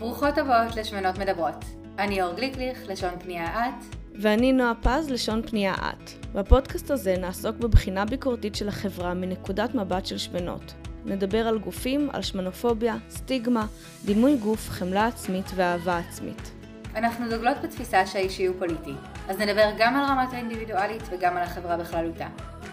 [0.00, 1.64] ברוכות הבאות לשמנות מדברות.
[1.98, 3.96] אני אור גליקליך, לשון פנייה את.
[4.20, 6.10] ואני נועה פז, לשון פנייה את.
[6.34, 10.74] בפודקאסט הזה נעסוק בבחינה ביקורתית של החברה מנקודת מבט של שמנות.
[11.04, 13.66] נדבר על גופים, על שמנופוביה, סטיגמה,
[14.04, 16.50] דימוי גוף, חמלה עצמית ואהבה עצמית.
[16.96, 18.94] אנחנו דוגלות בתפיסה שהאישי הוא פוליטי,
[19.28, 22.26] אז נדבר גם על רמת האינדיבידואלית וגם על החברה בכללותה.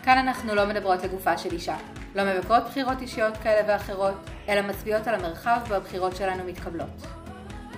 [0.04, 1.78] כאן אנחנו לא מדברות לגופה של אישה,
[2.16, 4.16] לא מבקרות בחירות אישיות כאלה ואחרות,
[4.50, 7.02] אלא מצביעות על המרחב בו הבחירות שלנו מתקבלות.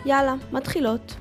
[0.06, 1.16] יאללה, מתחילות.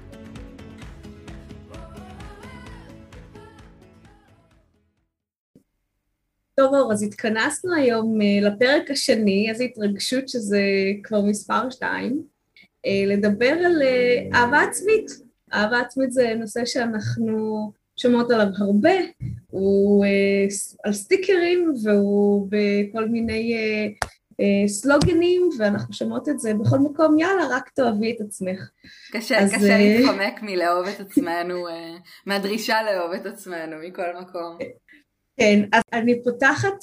[6.56, 10.62] טוב אור, אז התכנסנו היום uh, לפרק השני, איזו התרגשות שזה
[11.02, 12.22] כבר מספר שתיים,
[12.56, 15.10] uh, לדבר על uh, אהבה עצמית.
[15.52, 18.92] אהבה עצמית זה נושא שאנחנו שומעות עליו הרבה,
[19.46, 20.08] הוא uh,
[20.84, 27.46] על סטיקרים והוא בכל מיני uh, uh, סלוגנים, ואנחנו שומעות את זה בכל מקום, יאללה,
[27.50, 28.70] רק תאהבי את עצמך.
[29.12, 29.78] קשה, אז, קשה.
[29.78, 31.66] להתחמק מלאהוב את עצמנו,
[32.26, 34.58] מהדרישה לאהוב את עצמנו מכל מקום.
[35.40, 36.74] כן, אז אני פותחת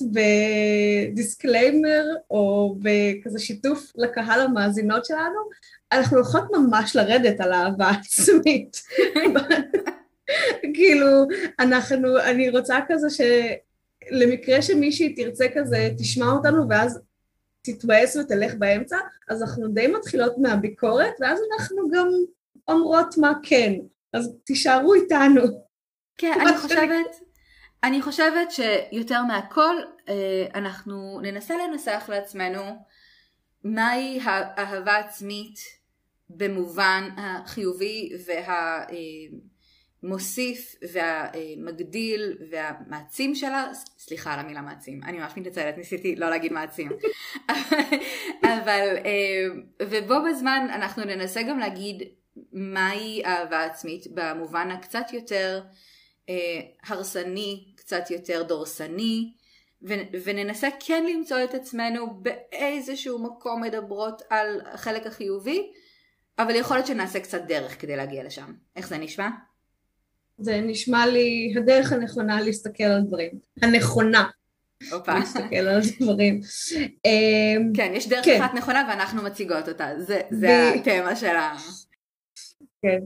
[1.11, 5.39] ב disclaimer או בכזה שיתוף לקהל המאזינות שלנו,
[5.91, 8.77] אנחנו הולכות ממש לרדת על אהבה עצמית.
[10.75, 11.07] כאילו,
[11.59, 16.99] אנחנו, אני רוצה כזה שלמקרה שמישהי תרצה כזה, תשמע אותנו ואז
[17.61, 18.97] תתבאס ותלך באמצע,
[19.29, 22.07] אז אנחנו די מתחילות מהביקורת, ואז אנחנו גם
[22.67, 23.73] אומרות מה כן.
[24.13, 25.41] אז תישארו איתנו.
[26.17, 27.25] כן, אני חושבת...
[27.83, 29.75] אני חושבת שיותר מהכל
[30.09, 32.61] אה, אנחנו ננסה לנסח לעצמנו
[33.63, 35.59] מהי האהבה עצמית
[36.29, 38.09] במובן החיובי
[40.05, 46.91] והמוסיף והמגדיל והמעצים שלה, סליחה על המילה מעצים, אני ממש מתנצלת, ניסיתי לא להגיד מעצים,
[48.53, 49.45] אבל אה,
[49.81, 52.03] ובו בזמן אנחנו ננסה גם להגיד
[52.53, 55.61] מהי אהבה עצמית במובן הקצת יותר
[56.29, 59.33] אה, הרסני, קצת יותר דורסני,
[60.23, 65.71] וננסה כן למצוא את עצמנו באיזשהו מקום מדברות על החלק החיובי,
[66.39, 68.53] אבל יכול להיות שנעשה קצת דרך כדי להגיע לשם.
[68.75, 69.29] איך זה נשמע?
[70.37, 73.31] זה נשמע לי הדרך הנכונה להסתכל על דברים.
[73.61, 74.29] הנכונה.
[74.91, 75.13] הופה.
[75.13, 76.41] להסתכל על דברים.
[77.05, 78.41] אמ, כן, יש דרך כן.
[78.41, 79.89] אחת נכונה ואנחנו מציגות אותה.
[79.97, 80.79] זה, זה ב...
[80.79, 81.55] התמה של ה...
[82.81, 82.99] כן.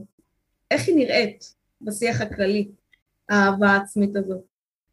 [0.70, 2.68] איך היא נראית בשיח הכללי?
[3.28, 4.40] האהבה העצמית הזאת.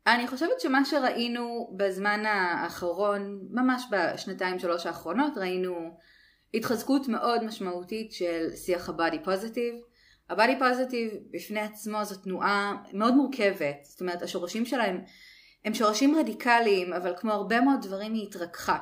[0.07, 5.97] אני חושבת שמה שראינו בזמן האחרון, ממש בשנתיים שלוש האחרונות, ראינו
[6.53, 9.73] התחזקות מאוד משמעותית של שיח הבאדי פוזיטיב.
[10.29, 15.01] הבאדי פוזיטיב בפני עצמו זו תנועה מאוד מורכבת, זאת אומרת השורשים שלהם
[15.65, 18.77] הם שורשים רדיקליים, אבל כמו הרבה מאוד דברים היא התרככה.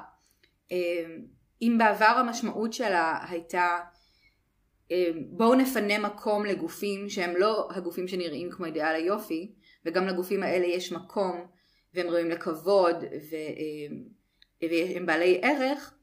[0.72, 1.06] אה,
[1.62, 3.78] אם בעבר המשמעות שלה הייתה
[4.92, 9.52] אמ, בואו נפנה מקום לגופים שהם לא הגופים שנראים כמו אידיאל היופי,
[9.86, 11.48] וגם לגופים האלה יש מקום,
[11.94, 14.04] והם ראויים לכבוד, אמ,
[14.62, 15.94] והם בעלי ערך,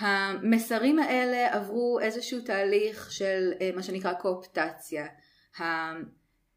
[0.00, 5.06] המסרים האלה עברו איזשהו תהליך של אה, מה שנקרא קואפטציה.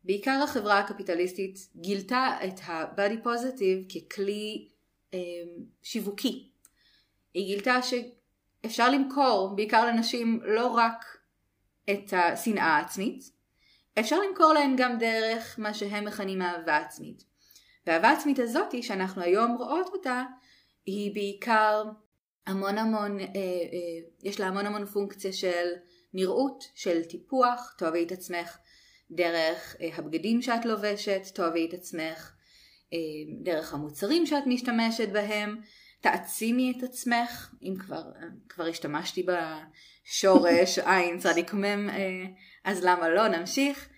[0.03, 4.67] בעיקר החברה הקפיטליסטית גילתה את ה-body positive ככלי
[5.13, 5.19] אמ,
[5.81, 6.49] שיווקי.
[7.33, 11.17] היא גילתה שאפשר למכור, בעיקר לנשים, לא רק
[11.89, 13.31] את השנאה העצמית,
[13.99, 17.23] אפשר למכור להן גם דרך מה שהם מכנים אהבה עצמית.
[17.87, 20.23] והאהבה עצמית הזאתי שאנחנו היום רואות אותה
[20.85, 21.83] היא בעיקר
[22.47, 23.29] המון המון, אה, אה,
[24.23, 25.67] יש לה המון המון פונקציה של
[26.13, 28.57] נראות, של טיפוח, תאהבי את עצמך
[29.11, 32.33] דרך אה, הבגדים שאת לובשת, תאהבי את עצמך
[32.93, 32.97] אה,
[33.43, 35.57] דרך המוצרים שאת משתמשת בהם,
[36.01, 38.03] תעצימי את עצמך, אם כבר,
[38.49, 42.25] כבר השתמשתי בשורש עין צדיק מם, אה,
[42.63, 43.89] אז למה לא, נמשיך.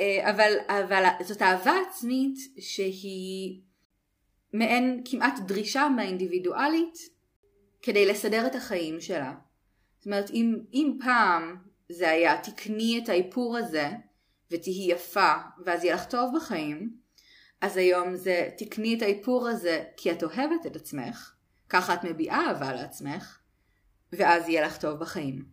[0.00, 3.60] אה, אבל, אבל זאת אהבה עצמית שהיא
[4.52, 7.17] מעין כמעט דרישה מהאינדיבידואלית
[7.88, 9.34] כדי לסדר את החיים שלה.
[9.98, 11.56] זאת אומרת, אם, אם פעם
[11.88, 13.88] זה היה תקני את האיפור הזה
[14.50, 15.32] ותהי יפה
[15.64, 16.96] ואז יהיה לך טוב בחיים,
[17.60, 21.32] אז היום זה תקני את האיפור הזה כי את אוהבת את עצמך,
[21.68, 23.38] ככה את מביעה אהבה לעצמך,
[24.12, 25.44] ואז יהיה לך טוב בחיים.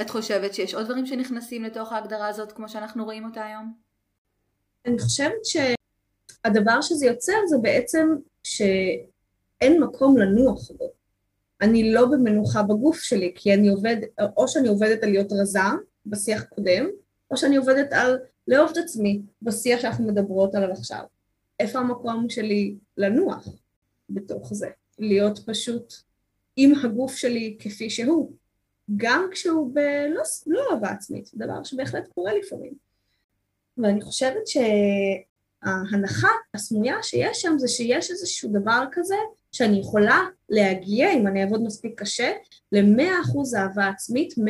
[0.00, 3.74] את חושבת שיש עוד דברים שנכנסים לתוך ההגדרה הזאת כמו שאנחנו רואים אותה היום?
[4.86, 8.08] אני חושבת שהדבר שזה יוצר זה בעצם
[8.42, 10.97] שאין מקום לנוח בו.
[11.62, 13.96] אני לא במנוחה בגוף שלי, כי אני עובד,
[14.36, 15.60] או שאני עובדת על להיות רזה
[16.06, 16.86] בשיח קודם,
[17.30, 18.18] או שאני עובדת על
[18.48, 21.02] לאהוב את עצמי בשיח שאנחנו מדברות עליו עכשיו.
[21.60, 23.48] איפה המקום שלי לנוח?
[24.10, 24.68] בתוך זה,
[24.98, 25.94] להיות פשוט
[26.56, 28.32] עם הגוף שלי כפי שהוא,
[28.96, 32.72] גם כשהוא בלא לא אהבה עצמית, דבר שבהחלט קורה לפעמים.
[33.78, 39.14] ואני חושבת שההנחה הסמויה שיש שם זה שיש איזשהו דבר כזה
[39.52, 42.32] שאני יכולה להגיע, אם אני אעבוד מספיק קשה,
[42.72, 44.42] ל-100% אהבה עצמית, 100%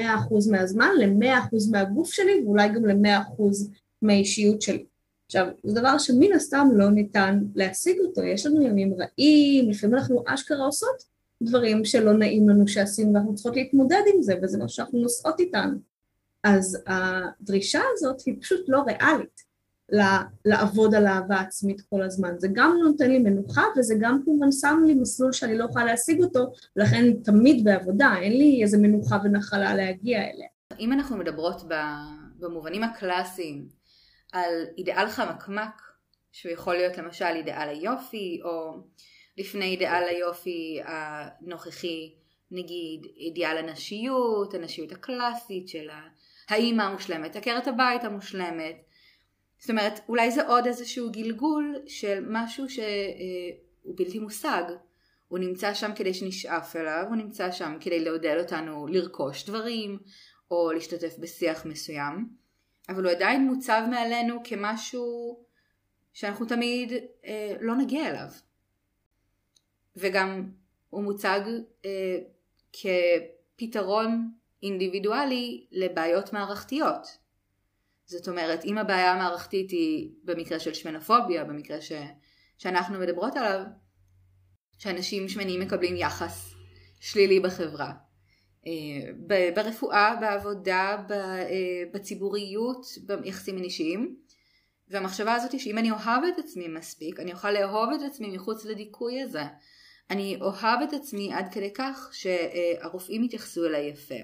[0.50, 3.42] מהזמן, ל-100% מהגוף שלי ואולי גם ל-100%
[4.02, 4.84] מהאישיות שלי.
[5.26, 10.22] עכשיו, זה דבר שמן הסתם לא ניתן להשיג אותו, יש לנו ימים רעים, לפעמים אנחנו
[10.26, 11.04] אשכרה עושות
[11.42, 15.78] דברים שלא נעים לנו שעשינו ואנחנו צריכות להתמודד עם זה, וזה מה שאנחנו נושאות איתנו.
[16.44, 19.47] אז הדרישה הזאת היא פשוט לא ריאלית.
[20.44, 22.34] לעבוד על אהבה עצמית כל הזמן.
[22.38, 26.22] זה גם נותן לי מנוחה וזה גם כמובן שם לי מסלול שאני לא יכולה להשיג
[26.22, 30.48] אותו, אני תמיד בעבודה, אין לי איזה מנוחה ונחלה להגיע אליה.
[30.80, 31.62] אם אנחנו מדברות
[32.38, 33.68] במובנים הקלאסיים
[34.32, 35.82] על אידאל חמקמק,
[36.32, 38.82] שהוא יכול להיות למשל אידאל היופי, או
[39.38, 42.14] לפני אידאל היופי הנוכחי,
[42.50, 45.88] נגיד אידאל הנשיות, הנשיות הקלאסית של
[46.48, 48.76] האימא המושלמת, עקרת הבית המושלמת,
[49.58, 54.62] זאת אומרת, אולי זה עוד איזשהו גלגול של משהו שהוא בלתי מושג.
[55.28, 59.98] הוא נמצא שם כדי שנשאף אליו, הוא נמצא שם כדי לעודד אותנו לרכוש דברים,
[60.50, 62.28] או להשתתף בשיח מסוים,
[62.88, 65.38] אבל הוא עדיין מוצב מעלינו כמשהו
[66.12, 66.92] שאנחנו תמיד
[67.24, 68.28] אה, לא נגיע אליו.
[69.96, 70.50] וגם
[70.90, 71.40] הוא מוצג
[71.84, 72.18] אה,
[72.72, 74.32] כפתרון
[74.62, 77.18] אינדיבידואלי לבעיות מערכתיות.
[78.08, 81.92] זאת אומרת, אם הבעיה המערכתית היא במקרה של שמנופוביה, במקרה ש,
[82.58, 83.60] שאנחנו מדברות עליו,
[84.78, 86.54] שאנשים שמנים מקבלים יחס
[87.00, 87.92] שלילי בחברה.
[88.66, 88.72] אה,
[89.54, 94.16] ברפואה, בעבודה, אה, בציבוריות, ביחסים אישיים.
[94.88, 98.64] והמחשבה הזאת היא שאם אני אוהב את עצמי מספיק, אני אוכל לאהוב את עצמי מחוץ
[98.64, 99.42] לדיכוי הזה.
[100.10, 104.14] אני אוהב את עצמי עד כדי כך שהרופאים יתייחסו אליי יפה.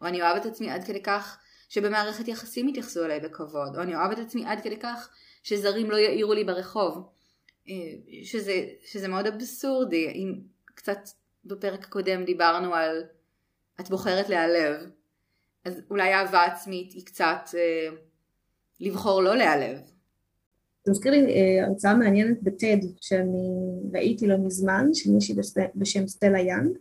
[0.00, 3.96] או אני אוהב את עצמי עד כדי כך שבמערכת יחסים יתייחסו אליי בכבוד, או אני
[3.96, 5.10] אוהב את עצמי עד כדי כך
[5.42, 7.08] שזרים לא יעירו לי ברחוב,
[7.68, 7.74] אה,
[8.22, 10.98] שזה, שזה מאוד אבסורדי, אם קצת
[11.44, 13.02] בפרק הקודם דיברנו על
[13.80, 14.90] את בוחרת להיעלב,
[15.64, 17.88] אז אולי אהבה עצמית היא קצת אה,
[18.80, 19.78] לבחור לא להיעלב.
[20.84, 23.48] זה מזכיר לי אה, הרצאה מעניינת בטד שאני
[23.92, 25.34] ראיתי לא מזמן, של מישהי
[25.74, 26.76] בשם סטלה יאנג,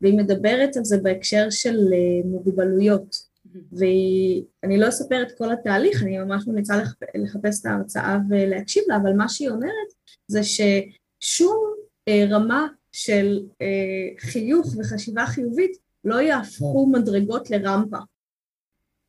[0.00, 3.27] והיא מדברת על זה בהקשר של אה, מוגבלויות.
[3.72, 6.74] ואני לא אספר את כל התהליך, אני ממש ממליצה
[7.14, 9.88] לחפש את ההרצאה ולהקשיב לה, אבל מה שהיא אומרת
[10.28, 11.74] זה ששום
[12.08, 17.98] אה, רמה של אה, חיוך וחשיבה חיובית לא יהפכו מדרגות לרמפה.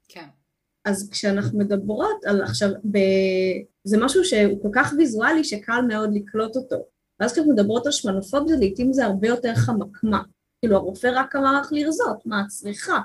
[0.07, 0.25] כן.
[0.85, 2.97] אז כשאנחנו מדברות על עכשיו, ב...
[3.83, 6.85] זה משהו שהוא כל כך ויזואלי שקל מאוד לקלוט אותו.
[7.19, 10.23] ואז כשאנחנו מדברות על שמנופוביה, לעיתים זה הרבה יותר חמקמה.
[10.59, 12.99] כאילו הרופא רק אמר לך לרזות, מה את צריכה?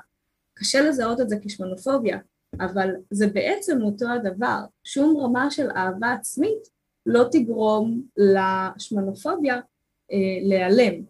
[0.55, 2.19] קשה לזהות את זה כשמנופוביה,
[2.61, 4.61] אבל זה בעצם אותו הדבר.
[4.85, 6.69] שום רמה של אהבה עצמית
[7.07, 9.55] לא תגרום לשמנופוביה
[10.13, 11.03] אה, להיעלם.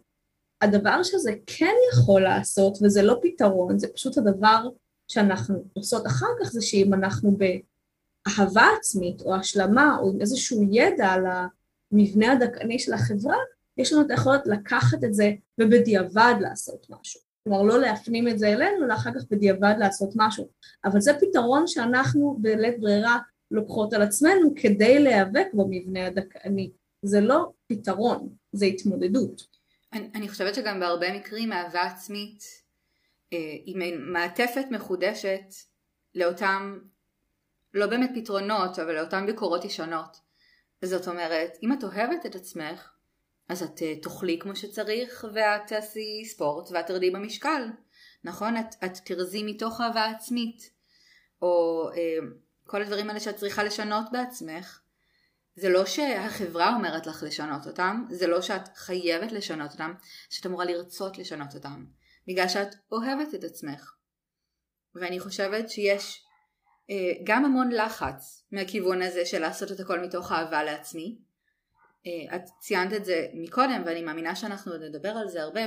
[0.61, 4.69] הדבר שזה כן יכול לעשות, וזה לא פתרון, זה פשוט הדבר
[5.09, 11.25] שאנחנו עושות אחר כך, זה שאם אנחנו באהבה עצמית או השלמה או איזשהו ידע על
[11.27, 13.37] המבנה הדכאני של החברה,
[13.77, 17.24] יש לנו את היכולת לקחת את זה ובדיעבד לעשות משהו.
[17.45, 20.49] כלומר לא להפנים את זה אלינו, אלא אחר כך בדיעבד לעשות משהו.
[20.85, 23.19] אבל זה פתרון שאנחנו בלית ברירה
[23.51, 26.71] לוקחות על עצמנו כדי להיאבק במבנה הדכאני.
[27.03, 29.47] זה לא פתרון, זה התמודדות.
[29.93, 32.45] אני, אני חושבת שגם בהרבה מקרים אהבה עצמית
[33.33, 35.45] אה, היא מעטפת מחודשת
[36.15, 36.79] לאותם,
[37.75, 40.17] לא באמת פתרונות, אבל לאותן ביקורות ישנות.
[40.85, 42.94] זאת אומרת, אם את אוהבת את עצמך,
[43.49, 47.69] אז את uh, תאכלי כמו שצריך ואת תעשי ספורט ואת תרדי במשקל,
[48.25, 48.57] נכון?
[48.57, 50.71] את, את תרזי מתוך אהבה עצמית,
[51.43, 51.97] או uh,
[52.67, 54.81] כל הדברים האלה שאת צריכה לשנות בעצמך.
[55.57, 59.95] זה לא שהחברה אומרת לך לשנות אותם, זה לא שאת חייבת לשנות אותם,
[60.31, 61.85] שאת אמורה לרצות לשנות אותם,
[62.29, 63.95] בגלל שאת אוהבת את עצמך.
[64.95, 66.25] ואני חושבת שיש
[66.91, 66.93] uh,
[67.25, 71.34] גם המון לחץ מהכיוון הזה של לעשות את הכל מתוך אהבה לעצמי, אה,
[72.07, 75.61] את ציינת את זה מקודם ואני מאמינה שאנחנו עוד נדבר על זה הרבה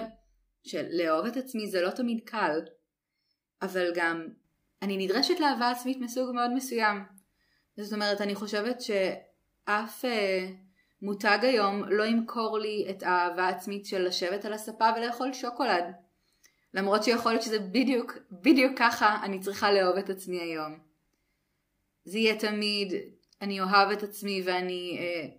[0.63, 2.59] שלאהוב את עצמי זה לא תמיד קל
[3.61, 4.27] אבל גם
[4.81, 7.03] אני נדרשת לאהבה עצמית מסוג מאוד מסוים.
[7.77, 10.49] זאת אומרת אני חושבת שאף אה,
[11.01, 15.83] מותג היום לא ימכור לי את האהבה העצמית של לשבת על הספה ולאכול שוקולד.
[16.73, 20.79] למרות שיכול להיות שזה בדיוק בדיוק ככה אני צריכה לאהוב את עצמי היום.
[22.05, 22.93] זה יהיה תמיד
[23.41, 25.29] אני אוהב את עצמי ואני אה,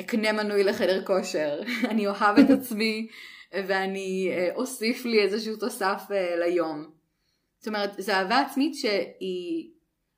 [0.00, 1.60] אקנה מנוי לחדר כושר,
[1.90, 3.08] אני אוהב את עצמי
[3.52, 6.90] ואני אה, אוסיף לי איזשהו תוסף אה, ליום.
[7.58, 9.70] זאת אומרת, זו אהבה עצמית שהיא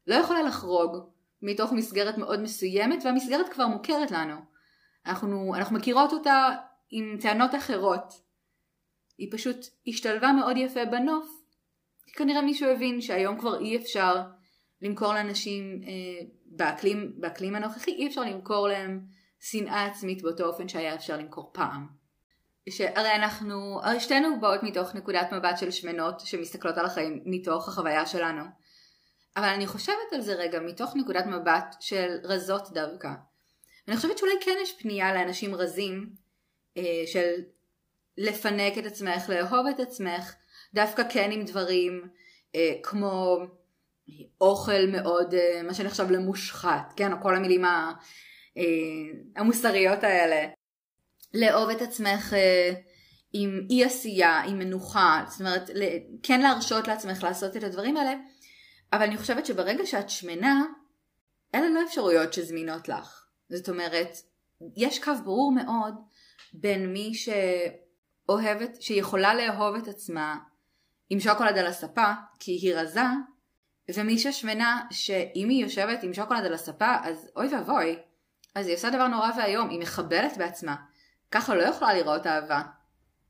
[0.06, 0.96] לא יכולה לחרוג
[1.42, 4.36] מתוך מסגרת מאוד מסוימת, והמסגרת כבר מוכרת לנו.
[5.06, 6.50] אנחנו, אנחנו מכירות אותה
[6.90, 8.14] עם טענות אחרות.
[9.18, 9.56] היא פשוט
[9.86, 11.26] השתלבה מאוד יפה בנוף,
[12.06, 14.22] כי כנראה מישהו הבין שהיום כבר אי אפשר
[14.82, 19.00] למכור לאנשים אה, באקלים, באקלים הנוכחי, אי אפשר למכור להם
[19.50, 21.86] שנאה עצמית באותו אופן שהיה אפשר למכור פעם.
[22.68, 28.06] שהרי אנחנו, הרי שתינו באות מתוך נקודת מבט של שמנות שמסתכלות על החיים מתוך החוויה
[28.06, 28.44] שלנו.
[29.36, 33.08] אבל אני חושבת על זה רגע מתוך נקודת מבט של רזות דווקא.
[33.88, 36.10] אני חושבת שאולי כן יש פנייה לאנשים רזים
[36.76, 37.34] אה, של
[38.18, 40.34] לפנק את עצמך, לאהוב את עצמך,
[40.74, 42.08] דווקא כן עם דברים
[42.54, 43.38] אה, כמו
[44.40, 47.64] אוכל מאוד, אה, מה שנחשב למושחת, כן, או כל המילים
[49.36, 50.48] המוסריות האלה.
[51.34, 52.70] לאהוב את עצמך אה,
[53.32, 55.70] עם אי עשייה, עם מנוחה, זאת אומרת,
[56.22, 58.14] כן להרשות לעצמך לעשות את הדברים האלה,
[58.92, 60.64] אבל אני חושבת שברגע שאת שמנה,
[61.54, 63.26] אלה לא אפשרויות שזמינות לך.
[63.48, 64.16] זאת אומרת,
[64.76, 65.94] יש קו ברור מאוד
[66.52, 70.36] בין מי שאוהבת, שיכולה לאהוב את עצמה
[71.10, 73.00] עם שוקולד על הספה, כי היא רזה,
[73.94, 77.96] ומי ששמנה, שאם היא יושבת עם שוקולד על הספה, אז אוי ואבוי,
[78.56, 80.76] אז היא עושה דבר נורא ואיום, היא מחבלת בעצמה.
[81.30, 82.62] ככה לא יכולה לראות אהבה.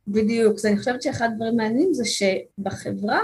[0.08, 3.20] בדיוק, אז אני חושבת שאחד הדברים המעניינים זה שבחברה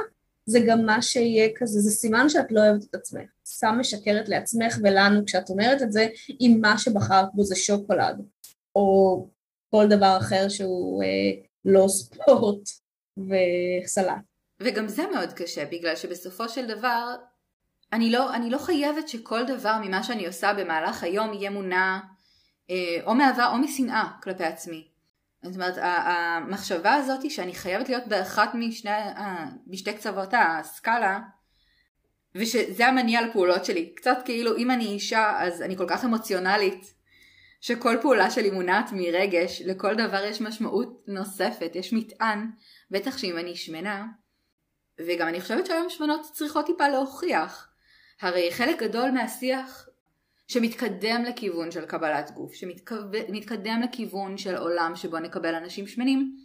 [0.47, 3.31] זה גם מה שיהיה כזה, זה סימן שאת לא אוהבת את עצמך.
[3.47, 6.07] סתם משקרת לעצמך ולנו כשאת אומרת את זה,
[6.41, 8.23] אם מה שבחרת בו זה שוקולד,
[8.77, 9.29] או
[9.71, 11.09] כל דבר אחר שהוא אה,
[11.65, 12.69] לא ספורט
[13.17, 14.23] וסלט.
[14.63, 17.15] וגם זה מאוד קשה, בגלל שבסופו של דבר,
[17.93, 21.99] אני לא, אני לא חייבת שכל דבר ממה שאני עושה במהלך היום יהיה מונע
[22.71, 24.89] אה, או מאהבה או משנאה כלפי עצמי.
[25.43, 28.91] זאת אומרת, המחשבה הזאת שאני חייבת להיות באחת משני,
[29.67, 31.19] משתי קצוות הסקאלה,
[32.35, 33.95] ושזה המניע לפעולות שלי.
[33.95, 36.95] קצת כאילו אם אני אישה אז אני כל כך אמוציונלית,
[37.61, 42.51] שכל פעולה שלי מונעת מרגש, לכל דבר יש משמעות נוספת, יש מטען,
[42.91, 44.07] בטח שאם אני שמנה.
[45.07, 47.72] וגם אני חושבת שהיום שמנות צריכות טיפה להוכיח.
[48.23, 49.89] הרי חלק גדול מהשיח
[50.49, 56.37] שמתקדם לכיוון של קבלת גוף, שמתקדם לכיוון של עולם שבו נקבל אנשים שמנים,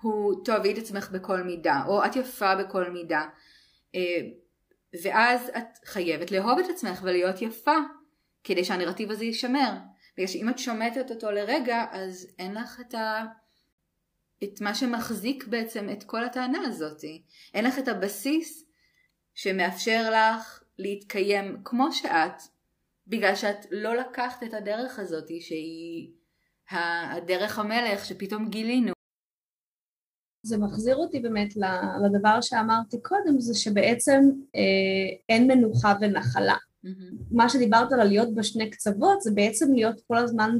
[0.00, 3.24] הוא תאהבי את עצמך בכל מידה, או את יפה בכל מידה.
[3.94, 4.20] אה,
[5.02, 7.76] ואז את חייבת לאהוב את עצמך ולהיות יפה,
[8.44, 9.72] כדי שהנרטיב הזה יישמר.
[10.14, 13.24] בגלל שאם את שומטת אותו לרגע, אז אין לך את, ה...
[14.44, 17.04] את מה שמחזיק בעצם את כל הטענה הזאת.
[17.54, 18.64] אין לך את הבסיס
[19.34, 22.42] שמאפשר לך להתקיים כמו שאת,
[23.06, 26.10] בגלל שאת לא לקחת את הדרך הזאת שהיא
[26.70, 28.92] הדרך המלך שפתאום גילינו.
[30.46, 31.54] זה מחזיר אותי באמת
[32.04, 34.20] לדבר שאמרתי קודם, זה שבעצם
[34.56, 36.54] אה, אין מנוחה ונחלה.
[36.54, 37.14] Mm-hmm.
[37.30, 40.58] מה שדיברת על להיות בשני קצוות, זה בעצם להיות כל הזמן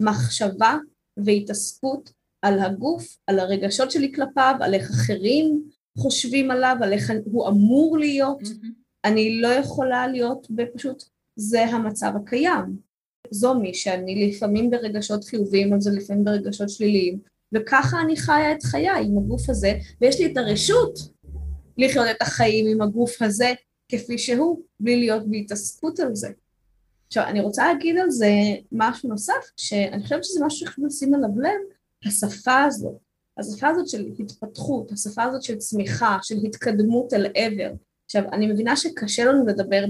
[0.00, 0.76] במחשבה
[1.16, 2.10] והתעסקות
[2.42, 5.62] על הגוף, על הרגשות שלי כלפיו, על איך אחרים
[5.98, 8.40] חושבים עליו, על איך הוא אמור להיות.
[8.40, 8.81] Mm-hmm.
[9.04, 11.02] אני לא יכולה להיות בפשוט
[11.36, 12.76] זה המצב הקיים.
[13.30, 17.18] זו מי שאני לפעמים ברגשות חיוביים, אבל זה לפעמים ברגשות שליליים,
[17.54, 20.98] וככה אני חיה את חיי עם הגוף הזה, ויש לי את הרשות
[21.78, 23.52] לחיות את החיים עם הגוף הזה
[23.88, 26.28] כפי שהוא, בלי להיות בהתעסקות על זה.
[27.06, 28.30] עכשיו, אני רוצה להגיד על זה
[28.72, 31.60] משהו נוסף, שאני חושבת שזה משהו שחשוב לשים עליו לב,
[32.06, 32.96] השפה הזאת,
[33.38, 37.72] השפה הזאת של התפתחות, השפה הזאת של צמיחה, של התקדמות אל עבר,
[38.04, 39.84] עכשיו, אני מבינה שקשה לנו לדבר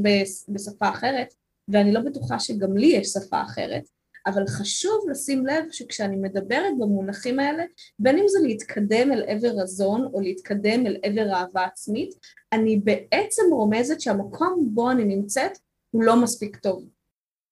[0.49, 1.35] בשפה אחרת,
[1.69, 3.83] ואני לא בטוחה שגם לי יש שפה אחרת,
[4.27, 7.65] אבל חשוב לשים לב שכשאני מדברת במונחים האלה,
[7.99, 12.15] בין אם זה להתקדם אל עבר רזון או להתקדם אל עבר אהבה עצמית,
[12.53, 15.59] אני בעצם רומזת שהמקום בו אני נמצאת
[15.91, 16.85] הוא לא מספיק טוב.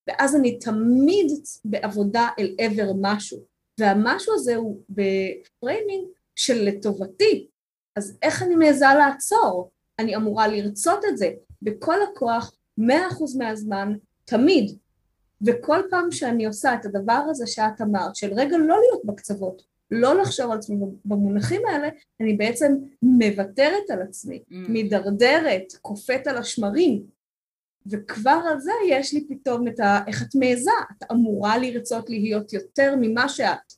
[0.07, 1.31] ואז אני תמיד
[1.65, 3.39] בעבודה אל עבר משהו,
[3.79, 7.47] והמשהו הזה הוא בפריימינג של לטובתי,
[7.95, 9.71] אז איך אני מעיזה לעצור?
[10.01, 11.31] אני אמורה לרצות את זה
[11.61, 13.93] בכל הכוח, מאה אחוז מהזמן,
[14.25, 14.77] תמיד.
[15.45, 20.21] וכל פעם שאני עושה את הדבר הזה שאת אמרת, של רגע לא להיות בקצוות, לא
[20.21, 21.89] לחשוב על עצמי במונחים האלה,
[22.21, 24.55] אני בעצם מוותרת על עצמי, mm.
[24.69, 27.03] מידרדרת, קופאת על השמרים.
[27.85, 29.99] וכבר על זה יש לי פתאום את ה...
[30.07, 33.73] איך את מעיזה, את אמורה לרצות להיות יותר ממה שאת.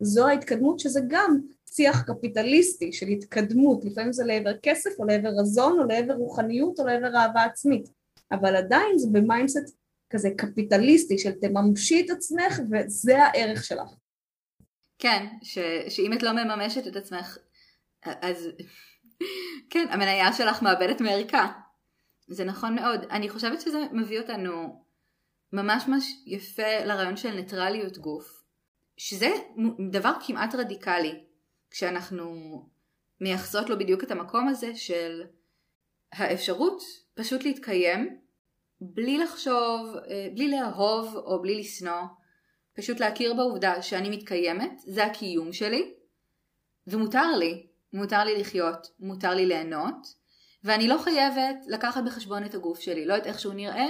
[0.00, 1.40] זו ההתקדמות שזה גם
[1.76, 6.86] שיח קפיטליסטי של התקדמות, לפעמים זה לעבר כסף או לעבר רזון או לעבר רוחניות או
[6.86, 7.88] לעבר אהבה עצמית,
[8.32, 9.76] אבל עדיין זה ב mindset
[10.10, 13.88] כזה קפיטליסטי של תממשי את עצמך וזה הערך שלך.
[14.98, 17.38] כן, ש, שאם את לא מממשת את עצמך,
[18.02, 18.48] אז
[19.70, 21.52] כן, המניה שלך מאבדת מערכה.
[22.28, 23.04] זה נכון מאוד.
[23.10, 24.84] אני חושבת שזה מביא אותנו
[25.52, 28.42] ממש ממש יפה לרעיון של ניטרליות גוף,
[28.96, 29.30] שזה
[29.90, 31.25] דבר כמעט רדיקלי,
[31.76, 32.62] כשאנחנו
[33.20, 35.22] מייחסות לו בדיוק את המקום הזה של
[36.12, 36.82] האפשרות
[37.14, 38.20] פשוט להתקיים
[38.80, 42.02] בלי לחשוב, אה, בלי לאהוב או בלי לשנוא,
[42.76, 45.94] פשוט להכיר בעובדה שאני מתקיימת, זה הקיום שלי,
[46.86, 50.14] ומותר לי, מותר לי לחיות, מותר לי ליהנות,
[50.64, 53.86] ואני לא חייבת לקחת בחשבון את הגוף שלי, לא את איך שהוא נראה,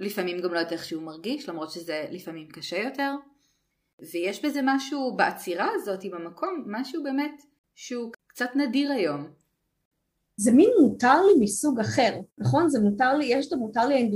[0.00, 3.10] לפעמים גם לא את איך שהוא מרגיש, למרות שזה לפעמים קשה יותר.
[4.12, 7.42] ויש בזה משהו בעצירה הזאת במקום, משהו באמת
[7.74, 9.26] שהוא קצת נדיר היום.
[10.36, 12.68] זה מין מותר לי מסוג אחר, נכון?
[12.68, 14.10] זה מותר לי, יש את המותר לי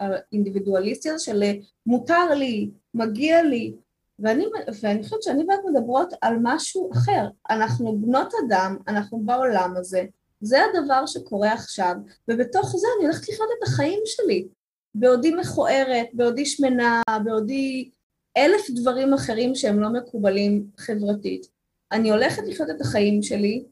[0.00, 1.42] האינדיבידואליסטי של
[1.86, 3.74] מותר לי, מגיע לי,
[4.18, 4.44] ואני,
[4.82, 7.28] ואני חושבת שאני ואת מדברות על משהו אחר.
[7.50, 10.04] אנחנו בנות אדם, אנחנו בעולם הזה,
[10.40, 11.94] זה הדבר שקורה עכשיו,
[12.28, 14.48] ובתוך זה אני הולכת לחיות את החיים שלי.
[14.94, 17.90] בעודי מכוערת, בעודי שמנה, בעודי
[18.38, 21.46] אלף דברים אחרים שהם לא מקובלים חברתית.
[21.92, 23.64] אני הולכת לחיות את החיים שלי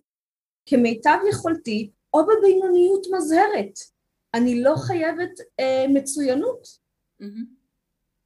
[0.66, 3.78] כמיטב יכולתי, או בבינוניות מזהרת.
[4.35, 6.62] אני לא חייבת אה, מצוינות.
[7.23, 7.56] Mm-hmm.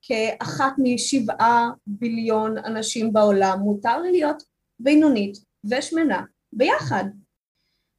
[0.03, 4.43] כאחת משבעה ביליון אנשים בעולם, מותר לי להיות
[4.79, 5.39] בינונית
[5.71, 7.05] ושמנה ביחד.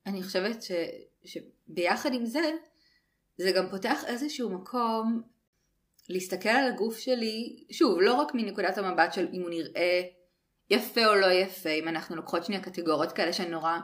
[0.05, 0.71] אני חושבת ש,
[1.25, 2.51] שביחד עם זה,
[3.37, 5.21] זה גם פותח איזשהו מקום
[6.09, 10.01] להסתכל על הגוף שלי, שוב, לא רק מנקודת המבט של אם הוא נראה
[10.69, 13.77] יפה או לא יפה, אם אנחנו לוקחות שנייה קטגוריות כאלה שהן נורא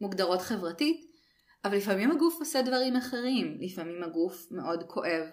[0.00, 1.06] מוגדרות חברתית,
[1.64, 5.26] אבל לפעמים הגוף עושה דברים אחרים, לפעמים הגוף מאוד כואב,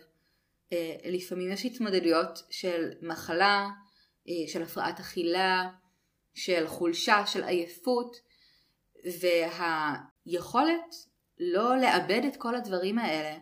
[0.73, 3.69] אה, לפעמים יש התמודדויות של מחלה,
[4.29, 5.69] אה, של הפרעת אכילה,
[6.33, 8.17] של חולשה, של עייפות,
[9.19, 10.95] והיכולת
[11.39, 13.37] לא לאבד את כל הדברים האלה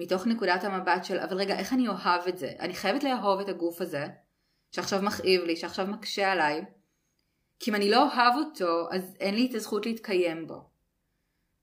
[0.00, 2.52] מתוך נקודת המבט של אבל רגע איך אני אוהב את זה?
[2.60, 4.06] אני חייבת לאהוב את הגוף הזה
[4.72, 6.64] שעכשיו מכאיב לי, שעכשיו מקשה עליי.
[7.58, 10.68] כי אם אני לא אוהב אותו אז אין לי את הזכות להתקיים בו.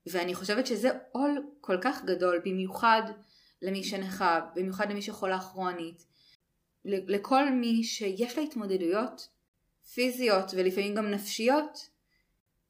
[0.05, 3.01] ואני חושבת שזה עול כל כך גדול במיוחד
[3.61, 6.05] למי שנכה, במיוחד למי שחולה כרונית
[6.85, 9.27] לכל מי שיש לה התמודדויות
[9.93, 11.89] פיזיות ולפעמים גם נפשיות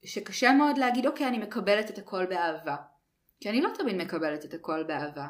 [0.06, 2.76] שקשה מאוד להגיד אוקיי אני מקבלת את הכל באהבה.
[3.40, 5.28] כי אני לא תמיד מקבלת את הכל באהבה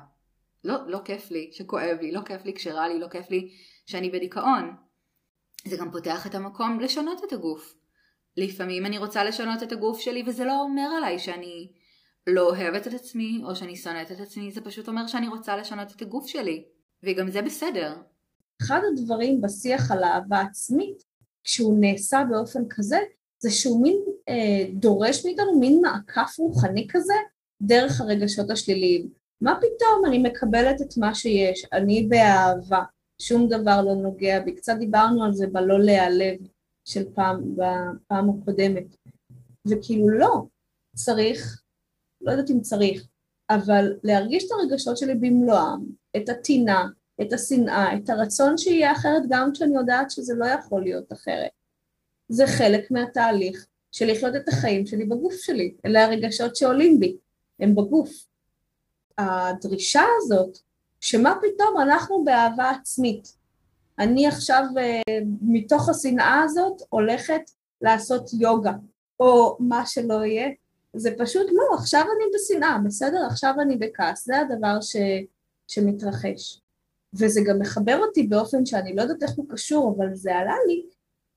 [0.64, 3.52] לא, לא כיף לי שכואב לי, לא כיף לי כשרע לי, לא כיף לי
[3.86, 4.76] שאני בדיכאון.
[5.68, 7.74] זה גם פותח את המקום לשנות את הגוף.
[8.38, 11.72] לפעמים אני רוצה לשנות את הגוף שלי וזה לא אומר עליי שאני
[12.28, 15.92] לא אוהבת את עצמי או שאני שונאת את עצמי, זה פשוט אומר שאני רוצה לשנות
[15.96, 16.66] את הגוף שלי.
[17.04, 17.96] וגם זה בסדר.
[18.62, 21.04] אחד הדברים בשיח על אהבה עצמית,
[21.44, 23.00] כשהוא נעשה באופן כזה,
[23.40, 23.98] זה שהוא מין
[24.30, 27.14] אה, דורש מאיתנו מין מעקף רוחני כזה
[27.62, 29.10] דרך הרגשות השליליים.
[29.42, 32.84] מה פתאום, אני מקבלת את מה שיש, אני באהבה,
[33.22, 34.56] שום דבר לא נוגע בי.
[34.56, 36.38] קצת דיברנו על זה בלא להיעלב
[36.86, 38.96] של פעם, בפעם הקודמת.
[39.68, 40.44] וכאילו לא,
[40.96, 41.62] צריך,
[42.22, 43.08] לא יודעת אם צריך,
[43.50, 45.86] אבל להרגיש את הרגשות שלי במלואם,
[46.18, 46.88] את הטינה,
[47.22, 51.52] את השנאה, את הרצון שיהיה אחרת גם כשאני יודעת שזה לא יכול להיות אחרת.
[52.30, 55.74] זה חלק מהתהליך של לחיות את החיים שלי בגוף שלי.
[55.86, 57.18] אלה הרגשות שעולים בי,
[57.60, 58.28] הם בגוף.
[59.18, 60.58] הדרישה הזאת,
[61.00, 63.38] שמה פתאום אנחנו באהבה עצמית.
[64.00, 67.42] אני עכשיו uh, מתוך השנאה הזאת הולכת
[67.82, 68.74] לעשות יוגה,
[69.20, 70.50] או מה שלא יהיה,
[70.96, 73.26] זה פשוט לא, עכשיו אני בשנאה, בסדר?
[73.26, 74.96] עכשיו אני בכעס, זה הדבר ש,
[75.68, 76.62] שמתרחש.
[77.14, 80.86] וזה גם מחבר אותי באופן שאני לא יודעת איך הוא קשור, אבל זה עלה לי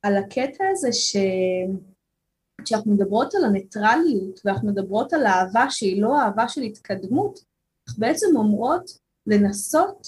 [0.03, 1.16] על הקטע הזה ש...
[2.64, 7.40] כשאנחנו מדברות על הניטרליות ואנחנו מדברות על אהבה שהיא לא אהבה של התקדמות,
[7.98, 8.90] בעצם אומרות
[9.26, 10.07] לנסות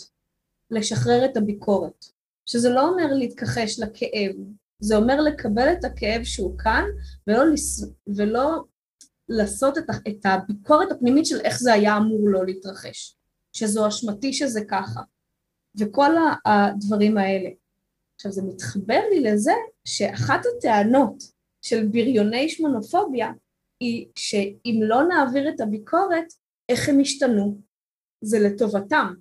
[0.70, 2.04] לשחרר את הביקורת,
[2.46, 4.36] שזה לא אומר להתכחש לכאב,
[4.80, 6.84] זה אומר לקבל את הכאב שהוא כאן
[7.26, 7.84] ולא, לס...
[8.16, 8.64] ולא
[9.28, 13.16] לעשות את, את הביקורת הפנימית של איך זה היה אמור לא להתרחש,
[13.52, 15.00] שזו אשמתי שזה ככה,
[15.78, 16.10] וכל
[16.46, 17.50] הדברים האלה.
[18.14, 19.52] עכשיו זה מתחבר לי לזה
[19.84, 21.22] שאחת הטענות
[21.62, 23.32] של בריוני שמונופוביה
[23.80, 26.24] היא שאם לא נעביר את הביקורת,
[26.68, 27.58] איך הם ישתנו?
[28.22, 29.14] זה לטובתם.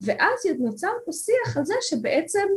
[0.00, 2.48] ואז נוצר פה שיח על זה שבעצם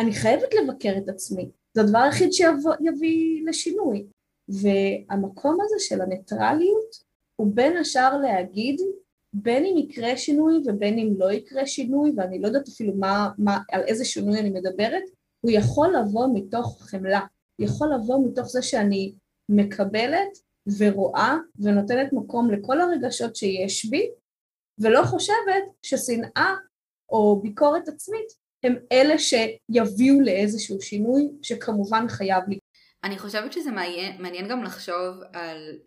[0.00, 4.06] אני חייבת לבקר את עצמי, זה הדבר היחיד שיביא לשינוי.
[4.48, 6.96] והמקום הזה של הניטרליות
[7.36, 8.80] הוא בין השאר להגיד
[9.32, 13.58] בין אם יקרה שינוי ובין אם לא יקרה שינוי, ואני לא יודעת אפילו מה, מה,
[13.72, 15.02] על איזה שינוי אני מדברת,
[15.40, 17.20] הוא יכול לבוא מתוך חמלה,
[17.58, 19.14] יכול לבוא מתוך זה שאני
[19.48, 20.38] מקבלת
[20.78, 24.10] ורואה ונותנת מקום לכל הרגשות שיש בי,
[24.82, 26.54] ולא חושבת ששנאה
[27.08, 32.58] או ביקורת עצמית הם אלה שיביאו לאיזשהו שינוי שכמובן חייב לי.
[33.04, 35.78] אני חושבת שזה מעניין, מעניין גם לחשוב על,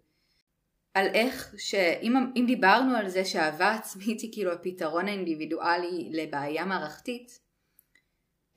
[0.93, 7.39] על איך שאם דיברנו על זה שאהבה עצמית היא כאילו הפתרון האינדיבידואלי לבעיה מערכתית,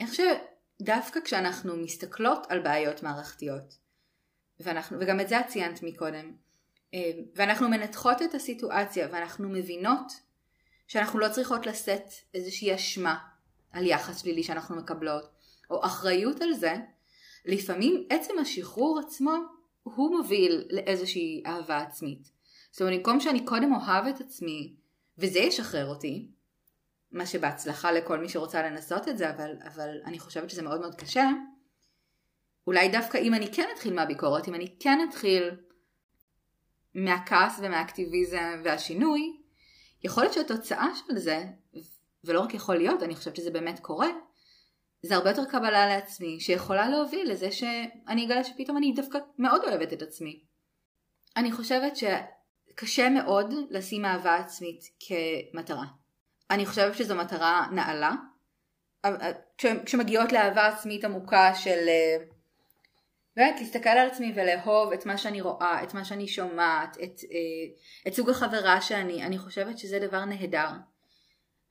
[0.00, 3.78] איך שדווקא כשאנחנו מסתכלות על בעיות מערכתיות,
[4.60, 6.32] ואנחנו, וגם את זה את ציינת מקודם,
[6.94, 10.27] אה, ואנחנו מנתחות את הסיטואציה ואנחנו מבינות
[10.88, 13.18] שאנחנו לא צריכות לשאת איזושהי אשמה
[13.72, 15.30] על יחס שלילי שאנחנו מקבלות,
[15.70, 16.74] או אחריות על זה,
[17.44, 19.34] לפעמים עצם השחרור עצמו
[19.82, 22.30] הוא מוביל לאיזושהי אהבה עצמית.
[22.70, 24.76] זאת אומרת, במקום שאני קודם אוהב את עצמי,
[25.18, 26.28] וזה ישחרר אותי,
[27.12, 30.94] מה שבהצלחה לכל מי שרוצה לנסות את זה, אבל, אבל אני חושבת שזה מאוד מאוד
[30.94, 31.30] קשה,
[32.66, 35.50] אולי דווקא אם אני כן אתחיל מהביקורת, אם אני כן אתחיל
[36.94, 39.37] מהכעס ומהאקטיביזם והשינוי,
[40.04, 41.44] יכול להיות שהתוצאה של זה,
[42.24, 44.08] ולא רק יכול להיות, אני חושבת שזה באמת קורה,
[45.02, 49.92] זה הרבה יותר קבלה לעצמי, שיכולה להוביל לזה שאני אגלה שפתאום אני דווקא מאוד אוהבת
[49.92, 50.44] את עצמי.
[51.36, 55.84] אני חושבת שקשה מאוד לשים אהבה עצמית כמטרה.
[56.50, 58.12] אני חושבת שזו מטרה נעלה.
[59.86, 61.88] כשמגיעות לאהבה עצמית עמוקה של
[63.38, 67.20] באמת להסתכל על עצמי ולאהוב את מה שאני רואה, את מה שאני שומעת, את,
[68.08, 70.68] את סוג החברה שאני, אני חושבת שזה דבר נהדר.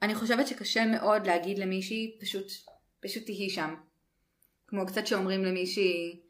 [0.01, 2.51] אני חושבת שקשה מאוד להגיד למישהי פשוט,
[2.99, 3.75] פשוט תהיי שם.
[4.67, 6.21] כמו קצת שאומרים למישהי,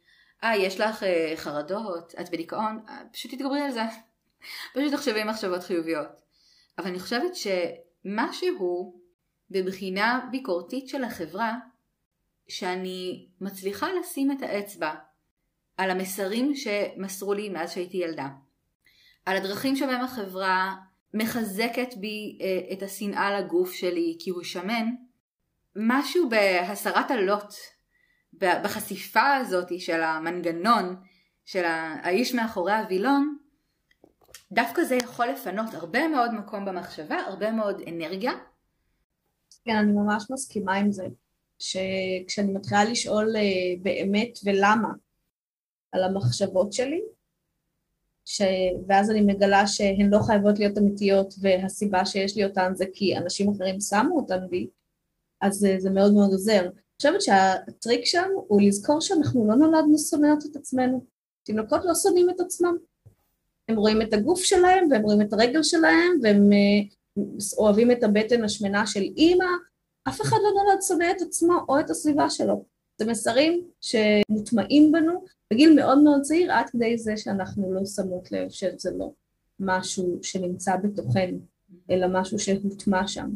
[0.43, 3.83] אה יש לך אה, חרדות, את בדיכאון, אה, פשוט תתגברי על זה.
[4.73, 6.21] פשוט תחשבי מחשבות חיוביות.
[6.77, 8.99] אבל אני חושבת שמשהו
[9.51, 11.55] בבחינה ביקורתית של החברה,
[12.47, 14.93] שאני מצליחה לשים את האצבע
[15.77, 18.27] על המסרים שמסרו לי מאז שהייתי ילדה.
[19.25, 20.75] על הדרכים שבהם החברה
[21.13, 24.89] מחזקת בי אה, את השנאה לגוף שלי כי הוא שמן,
[25.75, 27.53] משהו בהסרת הלוט,
[28.33, 30.95] בחשיפה הזאת של המנגנון,
[31.45, 33.37] של האיש מאחורי הווילון,
[34.51, 38.31] דווקא זה יכול לפנות הרבה מאוד מקום במחשבה, הרבה מאוד אנרגיה.
[39.65, 41.05] כן, אני ממש מסכימה עם זה,
[41.59, 43.41] שכשאני מתחילה לשאול אה,
[43.81, 44.89] באמת ולמה
[45.91, 47.01] על המחשבות שלי,
[48.25, 48.41] ש...
[48.87, 53.51] ואז אני מגלה שהן לא חייבות להיות אמיתיות והסיבה שיש לי אותן זה כי אנשים
[53.51, 54.67] אחרים שמו אותן בי,
[55.41, 56.61] אז זה, מאוד מאוד עוזר.
[56.61, 61.05] אני חושבת שהטריק שם הוא לזכור שאנחנו לא נולדנו שונאות את עצמנו.
[61.43, 62.77] תינוקות לא שונאים את עצמם.
[63.67, 68.43] הם רואים את הגוף שלהם והם רואים את הרגל שלהם והם uh, אוהבים את הבטן
[68.43, 69.45] השמנה של אימא.
[70.07, 72.65] אף אחד לא נולד שונא את עצמו או את הסביבה שלו.
[72.97, 78.49] זה מסרים שמוטמעים בנו בגיל מאוד מאוד צעיר, עד כדי זה שאנחנו לא שמות לב
[78.49, 79.11] שזה לא
[79.59, 81.39] משהו שנמצא בתוכנו,
[81.91, 83.29] אלא משהו שהוטמע שם.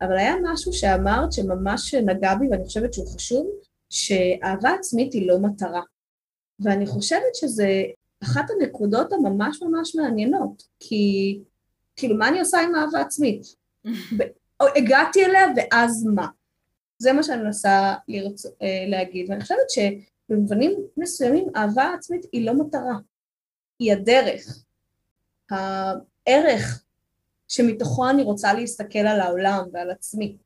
[0.00, 3.46] אבל היה משהו שאמרת שממש נגע בי, ואני חושבת שהוא חשוב,
[3.90, 5.82] שאהבה עצמית היא לא מטרה.
[6.60, 7.82] ואני חושבת שזה
[8.22, 11.38] אחת הנקודות הממש ממש מעניינות, כי
[11.96, 13.42] כאילו, מה אני עושה עם אהבה עצמית?
[14.76, 16.26] הגעתי אליה, ואז מה?
[16.98, 18.46] זה מה שאני מנסה לרצ...
[18.46, 19.70] אה, להגיד, ואני חושבת
[20.28, 22.98] שבמובנים מסוימים אהבה עצמית היא לא מטרה,
[23.78, 24.64] היא הדרך,
[25.50, 26.84] הערך
[27.48, 30.36] שמתוכו אני רוצה להסתכל על העולם ועל עצמי.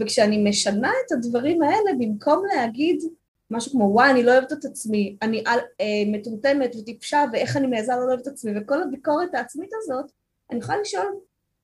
[0.00, 3.02] וכשאני משנה את הדברים האלה, במקום להגיד
[3.50, 7.66] משהו כמו וואי אני לא אוהבת את עצמי, אני על, אה, מטומטמת וטיפשה ואיך אני
[7.66, 10.12] מעזה לא אוהבת את עצמי וכל הביקורת העצמית הזאת,
[10.50, 11.06] אני יכולה לשאול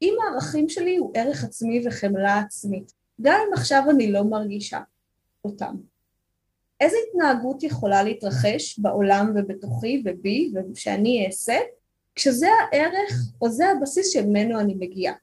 [0.03, 4.81] אם הערכים שלי הוא ערך עצמי וחמלה עצמית, גם אם עכשיו אני לא מרגישה
[5.45, 5.75] אותם.
[6.81, 11.59] איזה התנהגות יכולה להתרחש בעולם ובתוכי ובי ושאני אעשה
[12.15, 15.15] כשזה הערך או זה הבסיס שממנו אני מגיעה.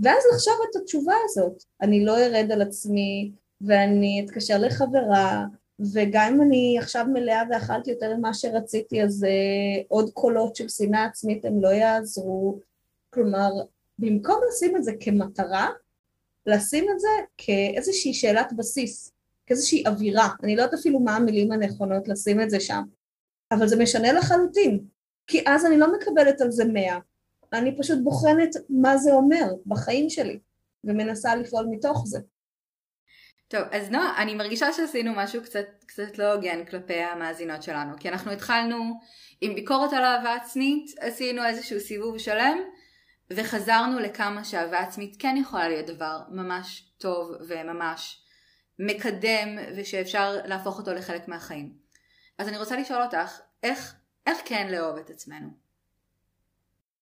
[0.00, 5.44] ואז לחשוב את התשובה הזאת, אני לא ארד על עצמי ואני אתקשר לחברה
[5.92, 11.04] וגם אם אני עכשיו מלאה ואכלתי יותר ממה שרציתי אז uh, עוד קולות של שנאה
[11.04, 12.58] עצמית הם לא יעזרו,
[13.10, 13.50] כלומר
[13.98, 15.68] במקום לשים את זה כמטרה
[16.46, 17.08] לשים את זה
[17.38, 19.12] כאיזושהי שאלת בסיס,
[19.50, 22.82] כאיזושהי אווירה, אני לא יודעת אפילו מה המילים הנכונות לשים את זה שם,
[23.52, 24.80] אבל זה משנה לחלוטין,
[25.26, 26.98] כי אז אני לא מקבלת על זה מאה,
[27.52, 30.38] אני פשוט בוחנת מה זה אומר בחיים שלי,
[30.84, 32.18] ומנסה לפעול מתוך זה.
[33.48, 38.08] טוב, אז נועה, אני מרגישה שעשינו משהו קצת, קצת לא הוגן כלפי המאזינות שלנו, כי
[38.08, 38.76] אנחנו התחלנו
[39.40, 42.58] עם ביקורת על אהבה עצמית, עשינו איזשהו סיבוב שלם,
[43.30, 48.22] וחזרנו לכמה שאהבה עצמית כן יכולה להיות דבר ממש טוב וממש
[48.80, 51.72] מקדם ושאפשר להפוך אותו לחלק מהחיים.
[52.38, 53.94] אז אני רוצה לשאול אותך, איך,
[54.26, 55.48] איך כן לאהוב את עצמנו?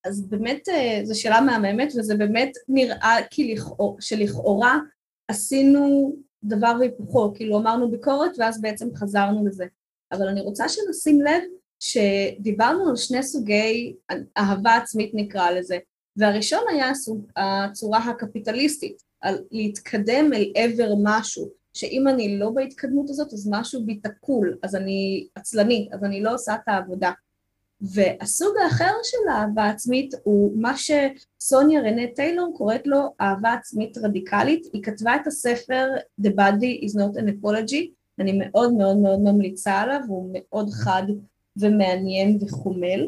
[0.05, 4.79] אז באמת אה, זו שאלה מהממת וזה באמת נראה לכאורה, שלכאורה
[5.29, 6.15] עשינו
[6.45, 9.67] דבר והיפוכו, כאילו אמרנו ביקורת ואז בעצם חזרנו לזה.
[10.13, 11.43] אבל אני רוצה שנשים לב
[11.81, 13.95] שדיברנו על שני סוגי
[14.39, 15.79] אהבה עצמית נקרא לזה,
[16.17, 16.93] והראשון היה
[17.37, 23.97] הצורה הקפיטליסטית, על להתקדם אל עבר משהו, שאם אני לא בהתקדמות הזאת אז משהו בי
[23.97, 27.13] תקול, אז אני עצלנית, אז אני לא עושה את העבודה.
[27.81, 34.67] והסוג האחר של אהבה עצמית הוא מה שסוניה רנה טיילור קוראת לו אהבה עצמית רדיקלית,
[34.73, 35.89] היא כתבה את הספר
[36.23, 41.03] The Body is not an apology, אני מאוד מאוד מאוד ממליצה עליו, הוא מאוד חד
[41.57, 43.07] ומעניין וחומל,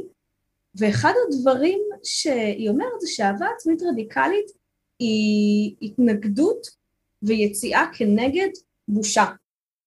[0.74, 4.50] ואחד הדברים שהיא אומרת זה שאהבה עצמית רדיקלית
[4.98, 6.79] היא התנגדות
[7.22, 8.48] ויציאה כנגד
[8.88, 9.24] בושה.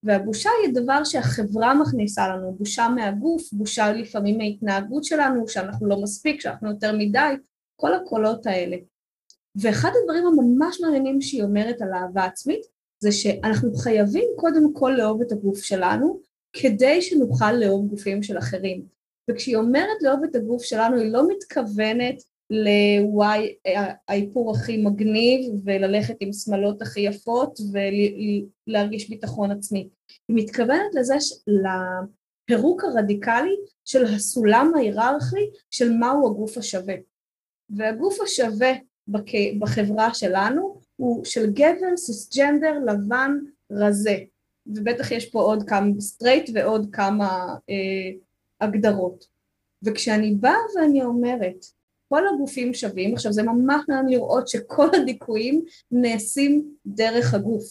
[0.02, 6.40] והבושה היא דבר שהחברה מכניסה לנו, בושה מהגוף, בושה לפעמים מההתנהגות שלנו, שאנחנו לא מספיק,
[6.40, 7.34] שאנחנו יותר מדי,
[7.76, 8.76] כל הקולות האלה.
[9.56, 12.66] ואחד הדברים הממש מעניינים שהיא אומרת על אהבה עצמית,
[13.00, 16.20] זה שאנחנו חייבים קודם כל לאהוב את הגוף שלנו,
[16.52, 18.82] כדי שנוכל לאהוב גופים של אחרים.
[19.30, 23.54] וכשהיא אומרת לאהוב את הגוף שלנו, היא לא מתכוונת לוואי
[24.08, 27.58] האיפור הכי מגניב וללכת עם שמלות הכי יפות
[28.66, 29.88] ולהרגיש ביטחון עצמי.
[30.28, 31.14] היא מתכוונת לזה,
[31.46, 36.94] לפירוק הרדיקלי של הסולם ההיררכי של מהו הגוף השווה.
[37.70, 38.72] והגוף השווה
[39.58, 43.38] בחברה שלנו הוא של גבר, סיסג'נדר, לבן,
[43.70, 44.16] רזה.
[44.66, 48.10] ובטח יש פה עוד כמה סטרייט ועוד כמה אה,
[48.60, 49.24] הגדרות.
[49.82, 51.64] וכשאני באה ואני אומרת,
[52.14, 57.64] כל הגופים שווים, עכשיו זה ממש מעניין לראות שכל הדיכויים נעשים דרך הגוף.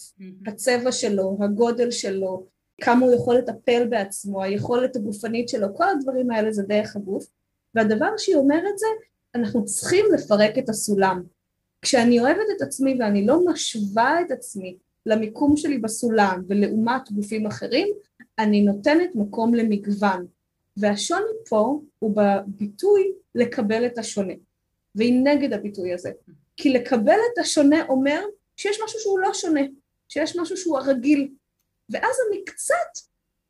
[0.47, 2.45] הצבע שלו, הגודל שלו,
[2.81, 7.25] כמה הוא יכול לטפל בעצמו, היכולת הגופנית שלו, כל הדברים האלה זה דרך הגוף,
[7.75, 8.87] והדבר שהיא אומרת זה,
[9.35, 11.23] אנחנו צריכים לפרק את הסולם.
[11.81, 17.87] כשאני אוהבת את עצמי ואני לא משווה את עצמי למיקום שלי בסולם ולעומת גופים אחרים,
[18.39, 20.25] אני נותנת מקום למגוון.
[20.77, 24.33] והשוני פה הוא בביטוי לקבל את השונה,
[24.95, 26.11] והיא נגד הביטוי הזה.
[26.57, 28.21] כי לקבל את השונה אומר
[28.57, 29.61] שיש משהו שהוא לא שונה,
[30.09, 31.29] שיש משהו שהוא הרגיל,
[31.89, 33.07] ואז אני קצת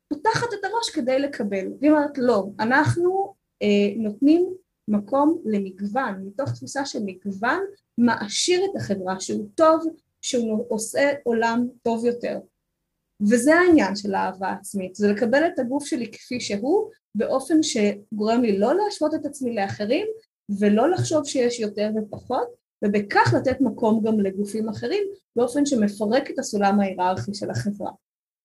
[0.08, 4.54] פותחת את הראש כדי לקבל, והיא אומרת לא, אנחנו אה, נותנים
[4.88, 7.64] מקום למגוון, מתוך תפיסה של מגוון
[7.98, 9.84] מעשיר את החברה, שהוא טוב,
[10.22, 12.38] שהוא עושה עולם טוב יותר.
[13.30, 18.58] וזה העניין של האהבה עצמית, זה לקבל את הגוף שלי כפי שהוא, באופן שגורם לי
[18.58, 20.06] לא להשוות את עצמי לאחרים,
[20.58, 22.48] ולא לחשוב שיש יותר ופחות,
[22.84, 25.02] ובכך לתת מקום גם לגופים אחרים,
[25.36, 27.90] באופן שמפרק את הסולם ההיררכי של החברה.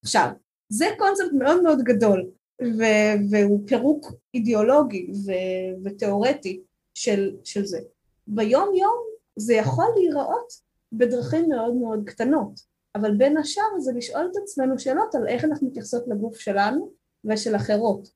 [0.03, 0.29] עכשיו,
[0.69, 2.29] זה קונספט מאוד מאוד גדול,
[2.61, 6.61] ו- והוא פירוק אידיאולוגי ו- ותיאורטי
[6.93, 7.79] של, של זה.
[8.27, 8.97] ביום יום
[9.35, 10.53] זה יכול להיראות
[10.91, 15.67] בדרכים מאוד מאוד קטנות, אבל בין השאר זה לשאול את עצמנו שאלות על איך אנחנו
[15.67, 16.91] מתייחסות לגוף שלנו
[17.25, 18.09] ושל אחרות.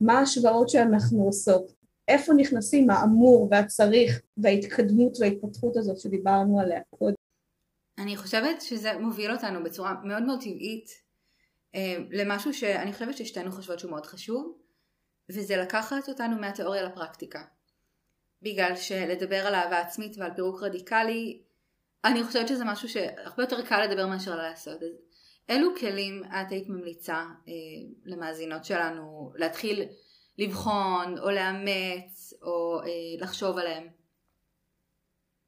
[0.00, 1.72] מה ההשוואות שאנחנו עושות,
[2.08, 7.14] איפה נכנסים האמור והצריך וההתקדמות וההתפתחות הזאת שדיברנו עליה קודם.
[7.98, 10.90] אני חושבת שזה מוביל אותנו בצורה מאוד מאוד טבעית
[11.74, 14.58] אה, למשהו שאני חושבת ששתינו חושבות שהוא מאוד חשוב,
[15.30, 17.42] וזה לקחת אותנו מהתיאוריה לפרקטיקה.
[18.42, 21.42] בגלל שלדבר על אהבה עצמית ועל פירוק רדיקלי,
[22.04, 24.82] אני חושבת שזה משהו שהרבה יותר קל לדבר מאשר לעשות.
[24.82, 24.88] אז
[25.48, 27.52] אילו כלים את היית ממליצה אה,
[28.04, 29.82] למאזינות שלנו להתחיל
[30.38, 33.86] לבחון או לאמץ או אה, לחשוב עליהם?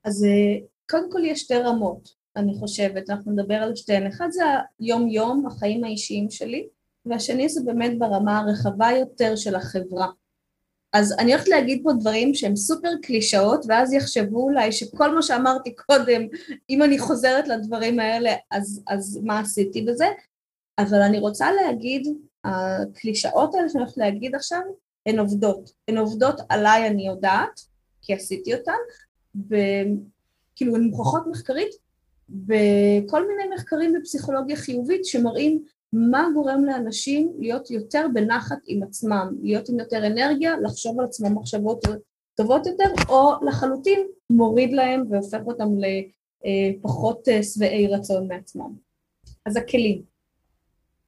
[0.04, 4.06] אז אה, קודם כל יש שתי רמות, אני חושבת, אנחנו נדבר על שתיהן.
[4.06, 4.42] אחד זה
[4.78, 6.68] היום-יום, החיים האישיים שלי,
[7.06, 10.06] והשני זה באמת ברמה הרחבה יותר של החברה.
[10.92, 15.74] אז אני הולכת להגיד פה דברים שהם סופר קלישאות, ואז יחשבו אולי שכל מה שאמרתי
[15.74, 16.22] קודם,
[16.70, 20.06] אם אני חוזרת לדברים האלה, אז, אז מה עשיתי בזה?
[20.78, 22.08] אבל אני רוצה להגיד,
[22.44, 24.60] הקלישאות האלה שאני הולכת להגיד עכשיו,
[25.06, 25.72] הן עובדות.
[25.88, 27.60] הן עובדות עליי, אני יודעת,
[28.02, 28.72] כי עשיתי אותן,
[29.34, 31.74] וכאילו הן מוכחות מחקרית
[32.28, 39.68] בכל מיני מחקרים בפסיכולוגיה חיובית שמראים מה גורם לאנשים להיות יותר בנחת עם עצמם, להיות
[39.68, 41.84] עם יותר אנרגיה, לחשוב על עצמם מחשבות
[42.34, 45.68] טובות יותר, או לחלוטין מוריד להם והופך אותם
[46.44, 48.72] לפחות אה, שבעי רצון מעצמם.
[49.46, 50.02] אז הכלים.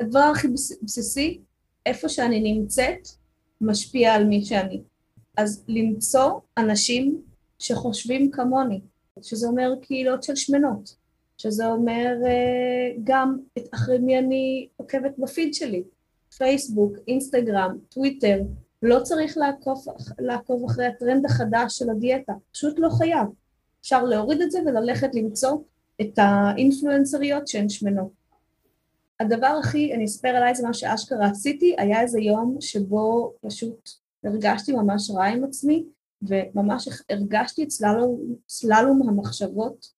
[0.01, 0.49] הדבר הכי
[0.83, 1.41] בסיסי,
[1.87, 3.09] איפה שאני נמצאת,
[3.61, 4.83] משפיע על מי שאני.
[5.37, 7.23] אז למצוא אנשים
[7.59, 8.81] שחושבים כמוני,
[9.23, 10.97] שזה אומר קהילות של שמנות,
[11.45, 13.39] שזה אומר uh, גם
[13.75, 15.83] אחרי מי אני עוקבת בפיד שלי,
[16.37, 18.41] פייסבוק, אינסטגרם, טוויטר,
[18.83, 19.85] לא צריך לעקוב,
[20.19, 23.29] לעקוב אחרי הטרנד החדש של הדיאטה, פשוט לא חייב.
[23.81, 25.57] אפשר להוריד את זה וללכת למצוא
[26.01, 28.11] את האינפלואנסריות שהן שמנות.
[29.21, 33.91] הדבר הכי, אני אספר עליי זה מה שאשכרה עשיתי, היה איזה יום שבו פשוט
[34.25, 35.85] הרגשתי ממש רע עם עצמי,
[36.23, 39.94] וממש הרגשתי את סללום, סללום המחשבות אה,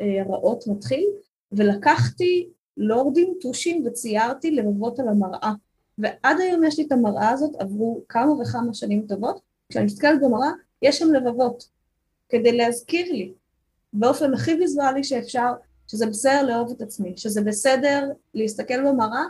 [0.00, 1.06] הרעות מתחיל,
[1.52, 5.52] ולקחתי לורדים, טושים וציירתי לבבות על המראה.
[5.98, 10.50] ועד היום יש לי את המראה הזאת, עברו כמה וכמה שנים טובות, כשאני מסתכלת במראה,
[10.82, 11.68] יש שם לבבות,
[12.28, 13.32] כדי להזכיר לי,
[13.92, 15.52] באופן הכי ויזואלי שאפשר,
[15.88, 19.24] שזה בסדר לאהוב את עצמי, שזה בסדר להסתכל במראה,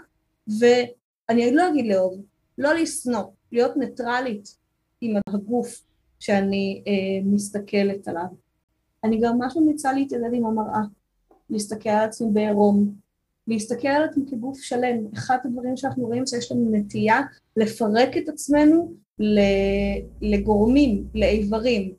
[0.58, 2.22] ואני לא אגיד לאהוב,
[2.58, 4.56] לא לשנוא, להיות ניטרלית
[5.00, 5.82] עם הגוף
[6.20, 6.92] שאני אה,
[7.24, 8.47] מסתכלת עליו.
[9.04, 10.82] אני גם ממש ממליצה להתיידד עם המראה,
[11.50, 12.94] להסתכל על עצמי בעירום,
[13.46, 15.06] להסתכל על עצמי כגוף שלם.
[15.14, 17.20] אחד הדברים שאנחנו רואים שיש לנו נטייה
[17.56, 18.92] לפרק את עצמנו
[20.20, 21.92] לגורמים, לאיברים.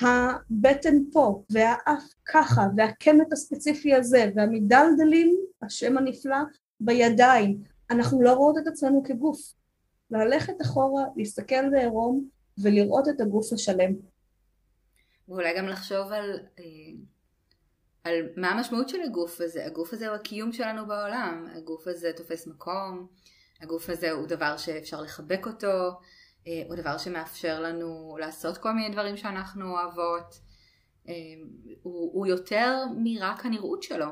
[0.00, 6.36] הבטן פה, והאף ככה, והקמת הספציפי הזה, והמידלדלים, השם הנפלא,
[6.80, 7.58] בידיים.
[7.90, 9.54] אנחנו לא רואות את עצמנו כגוף.
[10.10, 12.24] ללכת אחורה, להסתכל בעירום
[12.58, 13.92] ולראות את הגוף השלם.
[15.28, 16.64] ואולי גם לחשוב על, אה,
[18.04, 19.66] על מה המשמעות של הגוף הזה.
[19.66, 21.46] הגוף הזה הוא הקיום שלנו בעולם.
[21.54, 23.06] הגוף הזה תופס מקום,
[23.60, 25.90] הגוף הזה הוא דבר שאפשר לחבק אותו,
[26.46, 30.40] אה, הוא דבר שמאפשר לנו לעשות כל מיני דברים שאנחנו אוהבות.
[31.08, 31.14] אה,
[31.82, 34.06] הוא, הוא יותר מרק הנראות שלו.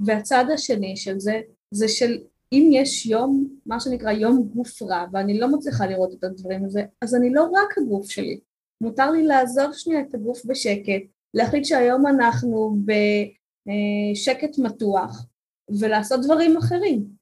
[0.00, 2.18] והצד השני של זה, זה של
[2.52, 6.82] אם יש יום, מה שנקרא יום גוף רע, ואני לא מצליחה לראות את הדברים הזה,
[7.00, 8.40] אז אני לא רק הגוף שלי.
[8.80, 11.02] מותר לי לעזוב שנייה את הגוף בשקט,
[11.34, 15.26] להחליט שהיום אנחנו בשקט מתוח,
[15.80, 17.18] ולעשות דברים אחרים.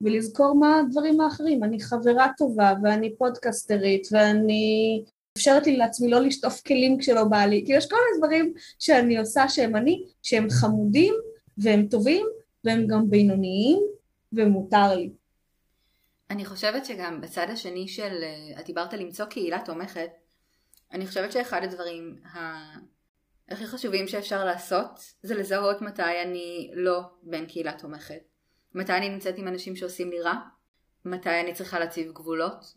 [0.00, 1.64] ולזכור מה הדברים האחרים.
[1.64, 5.04] אני חברה טובה, ואני פודקסטרית, ואני...
[5.36, 7.62] אפשרת לי לעצמי לא לשטוף כלים כשלא בא לי.
[7.66, 11.14] כי יש כל מיני דברים שאני עושה שהם אני, שהם חמודים,
[11.58, 12.26] והם טובים,
[12.64, 13.78] והם גם בינוניים,
[14.32, 15.10] ומותר לי.
[16.30, 20.10] אני חושבת שגם בצד השני של, אה, את דיברת למצוא קהילה תומכת,
[20.92, 22.22] אני חושבת שאחד הדברים
[23.48, 28.22] הכי חשובים שאפשר לעשות זה לזהות מתי אני לא בין קהילה תומכת.
[28.74, 30.34] מתי אני נמצאת עם אנשים שעושים לי רע,
[31.04, 32.74] מתי אני צריכה להציב גבולות,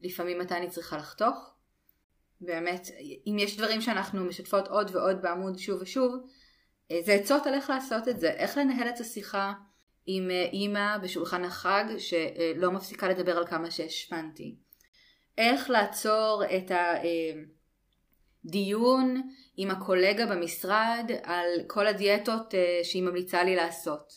[0.00, 1.54] לפעמים מתי אני צריכה לחתוך.
[2.40, 2.88] באמת,
[3.26, 6.14] אם יש דברים שאנחנו משתפות עוד ועוד בעמוד שוב ושוב,
[6.90, 9.52] אה, זה עצות על איך לעשות את זה, איך לנהל את השיחה
[10.06, 14.56] עם אה, אימא בשולחן החג שלא מפסיקה לדבר על כמה שהשפנתי.
[15.38, 16.70] איך לעצור את
[18.44, 19.22] הדיון אה,
[19.56, 24.12] עם הקולגה במשרד על כל הדיאטות אה, שהיא ממליצה לי לעשות.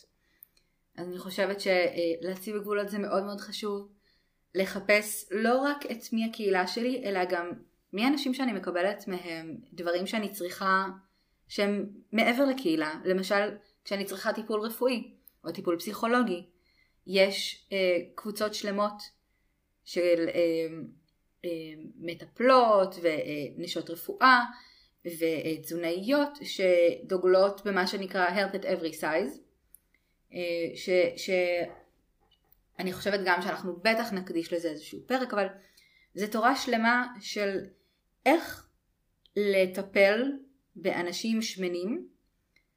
[0.96, 3.88] אז אני חושבת שלהציב גבולות זה מאוד מאוד חשוב.
[4.54, 7.50] לחפש לא רק את מי הקהילה שלי, אלא גם
[7.92, 10.86] מי האנשים שאני מקבלת מהם דברים שאני צריכה
[11.48, 12.94] שהם מעבר לקהילה.
[13.04, 13.50] למשל,
[13.84, 15.12] כשאני צריכה טיפול רפואי.
[15.44, 16.46] או טיפול פסיכולוגי.
[17.06, 19.02] יש אה, קבוצות שלמות
[19.84, 20.78] של אה, אה,
[22.00, 24.44] מטפלות ונשות רפואה
[25.04, 29.38] ותזונאיות שדוגלות במה שנקרא health at every size.
[30.34, 30.38] אה,
[30.74, 35.46] ש, שאני חושבת גם שאנחנו בטח נקדיש לזה איזשהו פרק, אבל
[36.14, 37.58] זה תורה שלמה של
[38.26, 38.68] איך
[39.36, 40.32] לטפל
[40.76, 42.08] באנשים שמנים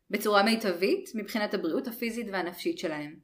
[0.09, 3.15] בצורה מיטבית מבחינת הבריאות הפיזית והנפשית שלהם.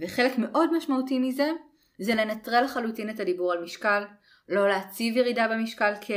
[0.00, 1.50] וחלק מאוד משמעותי מזה
[1.98, 4.04] זה לנטרל לחלוטין את הדיבור על משקל,
[4.50, 6.16] לא להציב ירידה במשקל כ, אה,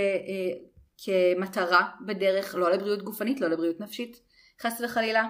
[0.97, 4.19] כמטרה בדרך, לא לבריאות גופנית, לא לבריאות נפשית,
[4.61, 5.29] חס וחלילה,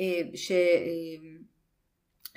[0.00, 0.50] אה, ש...
[0.50, 0.56] אה,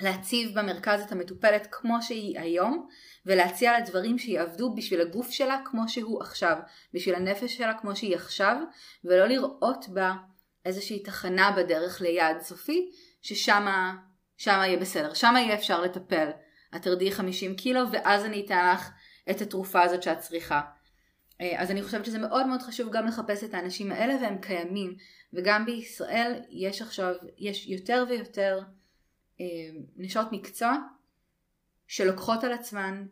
[0.00, 2.88] להציב במרכז את המטופלת כמו שהיא היום
[3.26, 6.56] ולהציע לה דברים שיעבדו בשביל הגוף שלה כמו שהוא עכשיו,
[6.94, 8.56] בשביל הנפש שלה כמו שהיא עכשיו
[9.04, 10.12] ולא לראות בה
[10.64, 12.90] איזושהי תחנה בדרך ליעד סופי,
[13.22, 13.66] ששם
[14.46, 16.30] יהיה בסדר, שם יהיה אפשר לטפל.
[16.76, 18.90] את תרדי 50 קילו ואז אני אתן לך
[19.30, 20.60] את התרופה הזאת שאת צריכה.
[21.40, 24.96] אה, אז אני חושבת שזה מאוד מאוד חשוב גם לחפש את האנשים האלה והם קיימים.
[25.32, 28.60] וגם בישראל יש עכשיו, יש יותר ויותר
[29.40, 29.46] אה,
[29.96, 30.76] נשות מקצוע
[31.86, 33.06] שלוקחות על עצמן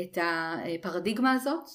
[0.00, 1.68] את הפרדיגמה הזאת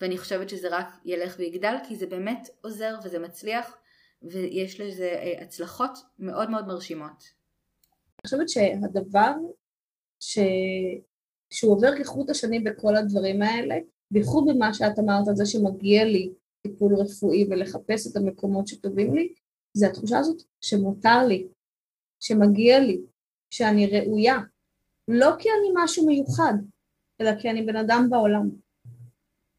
[0.00, 3.76] ואני חושבת שזה רק ילך ויגדל כי זה באמת עוזר וזה מצליח
[4.22, 7.36] ויש לזה אה, הצלחות מאוד מאוד מרשימות.
[8.18, 9.32] אני חושבת שהדבר
[10.20, 10.38] ש...
[11.50, 13.74] שהוא עובר כחוט השני בכל הדברים האלה,
[14.10, 16.32] בייחוד במה שאת אמרת על זה שמגיע לי
[16.62, 19.32] טיפול רפואי ולחפש את המקומות שטובים לי,
[19.74, 21.46] זה התחושה הזאת שמותר לי,
[22.20, 23.00] שמגיע לי,
[23.50, 24.38] שאני ראויה,
[25.08, 26.54] לא כי אני משהו מיוחד,
[27.20, 28.50] אלא כי אני בן אדם בעולם.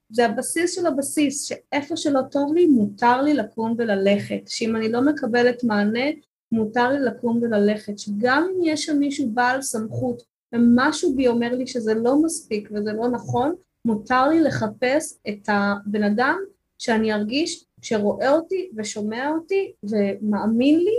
[0.10, 4.48] זה הבסיס של הבסיס, שאיפה שלא טוב לי, מותר לי לקום וללכת.
[4.48, 6.06] שאם אני לא מקבלת מענה,
[6.52, 8.00] מותר לי לקום וללכת.
[8.00, 10.24] שגם אם יש שם מישהו בעל סמכות,
[10.54, 16.04] ומשהו בי אומר לי שזה לא מספיק וזה לא נכון, מותר לי לחפש את הבן
[16.04, 16.38] אדם
[16.78, 20.96] שאני ארגיש שרואה אותי ושומע אותי ומאמין לי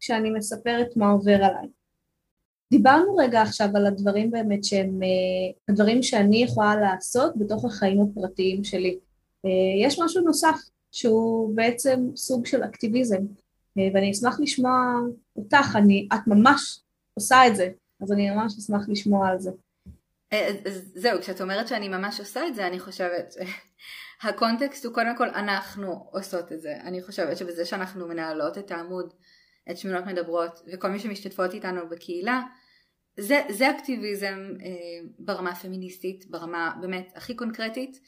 [0.00, 1.68] כשאני מספרת מה עובר עליי.
[2.70, 8.64] דיברנו רגע עכשיו על הדברים באמת שהם אה, הדברים שאני יכולה לעשות בתוך החיים הפרטיים
[8.64, 8.98] שלי.
[9.44, 10.56] אה, יש משהו נוסף
[10.92, 13.22] שהוא בעצם סוג של אקטיביזם
[13.78, 15.00] אה, ואני אשמח לשמוע
[15.36, 16.80] אותך, אני, את ממש
[17.14, 17.70] עושה את זה,
[18.02, 19.50] אז אני ממש אשמח לשמוע על זה.
[20.94, 23.34] זהו, כשאת אומרת שאני ממש עושה את זה, אני חושבת,
[24.22, 26.76] הקונטקסט הוא קודם כל אנחנו עושות את זה.
[26.80, 29.14] אני חושבת שבזה שאנחנו מנהלות את העמוד,
[29.70, 32.42] את שמונות מדברות, וכל מי שמשתתפות איתנו בקהילה,
[33.16, 34.70] זה, זה אקטיביזם אה,
[35.18, 38.00] ברמה הפמיניסטית, ברמה באמת הכי קונקרטית,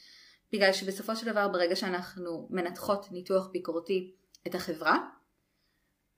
[0.53, 4.15] בגלל שבסופו של דבר ברגע שאנחנו מנתחות ניתוח ביקורתי
[4.47, 4.97] את החברה,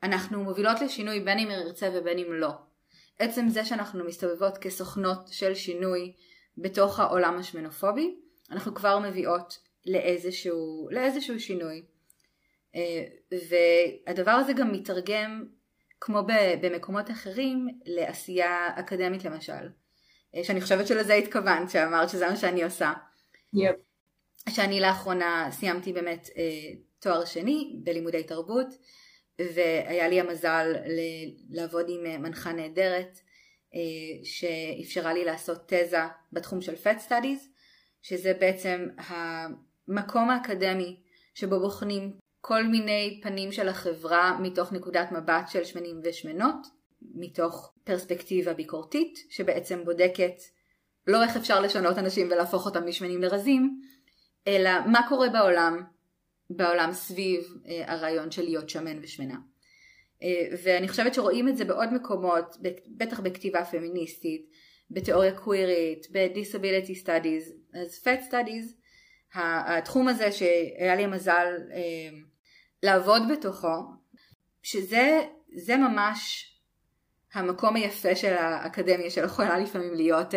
[0.04, 2.69] אנחנו מובילות לשינוי בין אם נרצה ובין אם לא.
[3.20, 6.14] עצם זה שאנחנו מסתובבות כסוכנות של שינוי
[6.58, 8.16] בתוך העולם השמנופובי,
[8.52, 11.84] אנחנו כבר מביאות לאיזשהו, לאיזשהו שינוי.
[12.76, 13.04] אה,
[13.50, 15.46] והדבר הזה גם מתרגם
[16.02, 16.22] כמו
[16.62, 19.70] במקומות אחרים, לעשייה אקדמית למשל.
[20.36, 22.94] אה, שאני חושבת שלזה התכוונת, שאמרת שזה מה שאני עושה.
[23.56, 24.50] Yep.
[24.50, 26.44] שאני לאחרונה סיימתי באמת אה,
[27.00, 28.68] תואר שני בלימודי תרבות,
[29.56, 30.76] והיה לי המזל
[31.50, 33.20] לעבוד עם אה, מנחה נהדרת,
[34.24, 35.98] שאפשרה לי לעשות תזה
[36.34, 37.48] בתחום של Fat Studies,
[38.02, 41.00] שזה בעצם המקום האקדמי
[41.36, 46.68] שבו בוחנים כל מיני פנים של החברה מתוך נקודת מבט של שמנים ושמנות,
[47.16, 50.34] מתוך פרספקטיבה ביקורתית, שבעצם בודקת
[51.08, 53.82] לא איך אפשר לשנות אנשים ולהפוך אותם משמנים לרזים,
[54.48, 55.84] אלא מה קורה בעולם,
[56.50, 59.38] בעולם סביב אה, הרעיון של להיות שמן ושמנה.
[60.24, 62.58] אה, ואני חושבת שרואים את זה בעוד מקומות,
[62.98, 64.50] בטח בכתיבה פמיניסטית,
[64.92, 68.74] בתיאוריה קווירית, ב-disability studies, אז fat studies,
[69.34, 72.18] התחום הזה שהיה לי המזל אה,
[72.84, 73.76] לעבוד בתוכו,
[74.64, 76.46] שזה ממש
[77.34, 80.34] המקום היפה של האקדמיה שיכולה לפעמים להיות,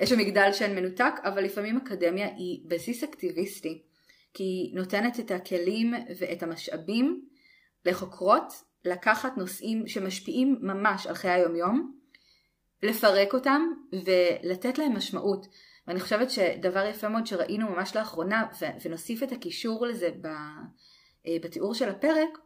[0.00, 3.85] יש שם מגדל שאין מנותק, אבל לפעמים אקדמיה היא בסיס אקטיביסטי,
[4.36, 7.24] כי היא נותנת את הכלים ואת המשאבים
[7.84, 8.52] לחוקרות
[8.84, 11.96] לקחת נושאים שמשפיעים ממש על חיי היומיום,
[12.82, 13.62] לפרק אותם
[13.92, 15.46] ולתת להם משמעות.
[15.86, 18.46] ואני חושבת שדבר יפה מאוד שראינו ממש לאחרונה,
[18.84, 20.10] ונוסיף את הקישור לזה
[21.26, 22.38] אה, בתיאור של הפרק,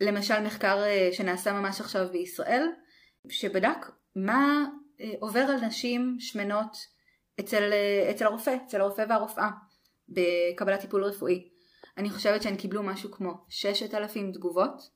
[0.00, 2.68] למשל מחקר אה, שנעשה ממש עכשיו בישראל,
[3.28, 4.64] שבדק מה
[5.00, 6.76] אה, עובר על נשים שמנות
[7.40, 7.72] אצל,
[8.10, 9.48] אצל הרופא, אצל הרופא והרופאה
[10.08, 11.48] בקבלת טיפול רפואי.
[11.96, 14.90] אני חושבת שהן קיבלו משהו כמו 6,000 תגובות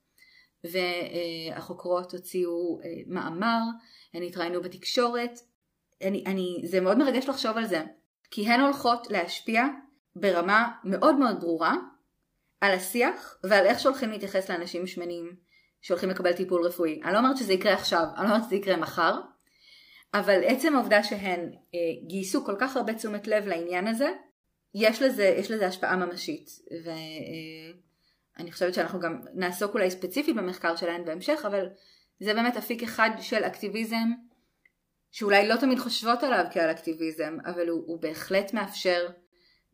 [0.64, 3.60] והחוקרות הוציאו מאמר,
[4.14, 5.38] הן התראיינו בתקשורת.
[6.02, 7.82] אני, אני, זה מאוד מרגש לחשוב על זה,
[8.30, 9.64] כי הן הולכות להשפיע
[10.16, 11.74] ברמה מאוד מאוד ברורה
[12.60, 15.36] על השיח ועל איך שהולכים להתייחס לאנשים שמנים
[15.80, 17.00] שהולכים לקבל טיפול רפואי.
[17.04, 19.20] אני לא אומרת שזה יקרה עכשיו, אני לא אומרת שזה יקרה מחר,
[20.14, 21.40] אבל עצם העובדה שהן
[21.74, 21.78] אה,
[22.08, 24.12] גייסו כל כך הרבה תשומת לב לעניין הזה,
[24.80, 26.50] יש לזה, יש לזה השפעה ממשית.
[26.84, 31.68] ואני חושבת שאנחנו גם נעסוק אולי ספציפית במחקר שלהן בהמשך, אבל
[32.20, 34.12] זה באמת אפיק אחד של אקטיביזם
[35.10, 39.08] שאולי לא תמיד חושבות עליו כעל אקטיביזם, אבל הוא, הוא בהחלט מאפשר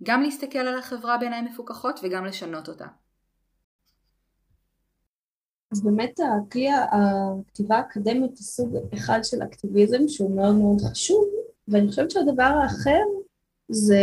[0.03, 2.87] גם להסתכל על החברה בעיניים מפוקחות וגם לשנות אותה.
[5.73, 11.25] אז באמת הכלי הכתיבה האקדמית הוא סוג אחד של אקטיביזם שהוא מאוד מאוד חשוב,
[11.69, 13.03] ואני חושבת שהדבר האחר
[13.69, 13.99] זה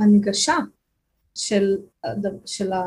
[0.00, 0.56] הנגשה
[1.34, 1.76] של,
[2.46, 2.84] של, ה,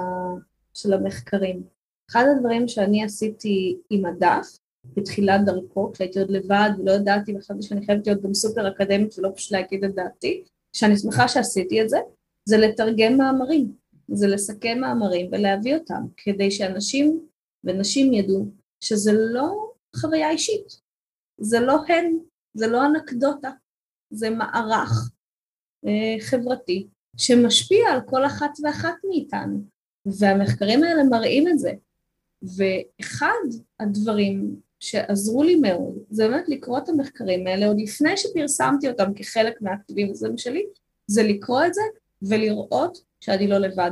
[0.73, 1.63] של המחקרים.
[2.09, 4.57] אחד הדברים שאני עשיתי עם הדף
[4.97, 9.29] בתחילת דרכו, כשהייתי עוד לבד ולא ידעתי וחשבתי שאני חייבת להיות גם סופר אקדמית ולא
[9.35, 10.43] פשוט להגיד את דעתי,
[10.73, 11.97] שאני שמחה שעשיתי את זה,
[12.45, 13.71] זה לתרגם מאמרים,
[14.07, 17.27] זה לסכם מאמרים ולהביא אותם, כדי שאנשים
[17.63, 18.45] ונשים ידעו
[18.79, 20.81] שזה לא חוויה אישית,
[21.37, 22.17] זה לא הן,
[22.53, 23.51] זה לא אנקדוטה,
[24.09, 25.11] זה מערך
[25.85, 26.87] אה, חברתי
[27.17, 29.63] שמשפיע על כל אחת ואחת מאיתנו,
[30.05, 31.71] והמחקרים האלה מראים את זה.
[32.41, 33.47] ואחד
[33.79, 39.61] הדברים שעזרו לי מאוד, זה באמת לקרוא את המחקרים האלה עוד לפני שפרסמתי אותם כחלק
[39.61, 40.65] מהאקטיביזם שלי,
[41.07, 41.81] זה לקרוא את זה
[42.21, 43.91] ולראות שאני לא לבד.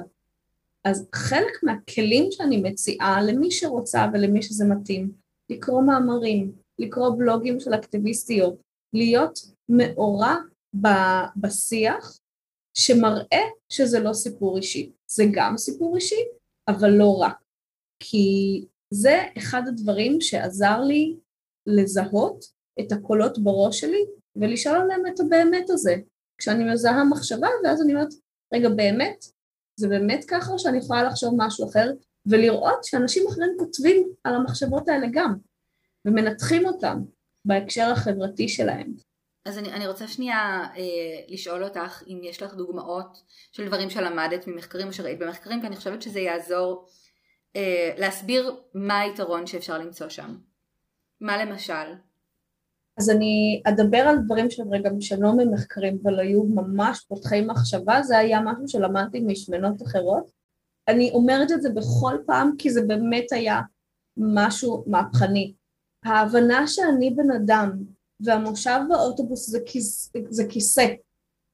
[0.83, 5.11] אז חלק מהכלים שאני מציעה למי שרוצה ולמי שזה מתאים,
[5.49, 8.55] לקרוא מאמרים, לקרוא בלוגים של אקטיביסטיות,
[8.93, 10.35] להיות מאורע
[11.35, 12.19] בשיח
[12.81, 14.91] שמראה שזה לא סיפור אישי.
[15.07, 16.23] זה גם סיפור אישי,
[16.67, 17.35] אבל לא רק.
[17.99, 21.15] כי זה אחד הדברים שעזר לי
[21.67, 22.45] לזהות
[22.79, 24.05] את הקולות בראש שלי
[24.35, 25.95] ולשאול עליהם את הבאמת הזה.
[26.37, 28.13] כשאני מזהה מחשבה ואז אני אומרת,
[28.53, 29.25] רגע באמת?
[29.75, 31.91] זה באמת ככה או שאני יכולה לחשוב משהו אחר?
[32.25, 35.35] ולראות שאנשים אחרים כותבים על המחשבות האלה גם,
[36.05, 37.01] ומנתחים אותם
[37.45, 38.93] בהקשר החברתי שלהם.
[39.45, 40.83] אז אני, אני רוצה שנייה אה,
[41.27, 43.17] לשאול אותך אם יש לך דוגמאות
[43.51, 46.87] של דברים שלמדת ממחקרים או שראית במחקרים, כי אני חושבת שזה יעזור
[47.55, 50.37] אה, להסביר מה היתרון שאפשר למצוא שם.
[51.21, 51.93] מה למשל?
[52.97, 58.17] אז אני אדבר על דברים שהם גם שלא ממחקרים, אבל היו ממש פותחי מחשבה, זה
[58.17, 60.31] היה משהו שלמדתי משמנות אחרות.
[60.87, 63.61] אני אומרת את זה בכל פעם כי זה באמת היה
[64.17, 65.53] משהו מהפכני.
[66.05, 67.71] ההבנה שאני בן אדם
[68.23, 70.85] והמושב באוטובוס זה, כיס, זה כיסא,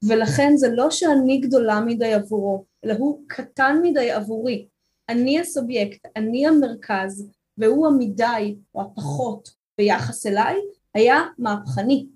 [0.08, 4.66] ולכן זה לא שאני גדולה מדי עבורו, אלא הוא קטן מדי עבורי.
[5.08, 9.48] אני הסובייקט, אני המרכז, והוא המדי או הפחות
[9.78, 10.56] ביחס אליי,
[10.94, 12.06] היה מהפכני.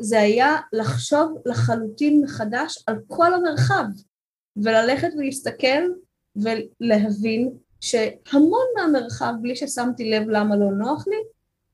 [0.00, 3.84] זה היה לחשוב לחלוטין מחדש על כל המרחב,
[4.56, 5.82] וללכת ולהסתכל
[6.36, 11.16] ולהבין שהמון מהמרחב, בלי ששמתי לב למה לא נוח לי,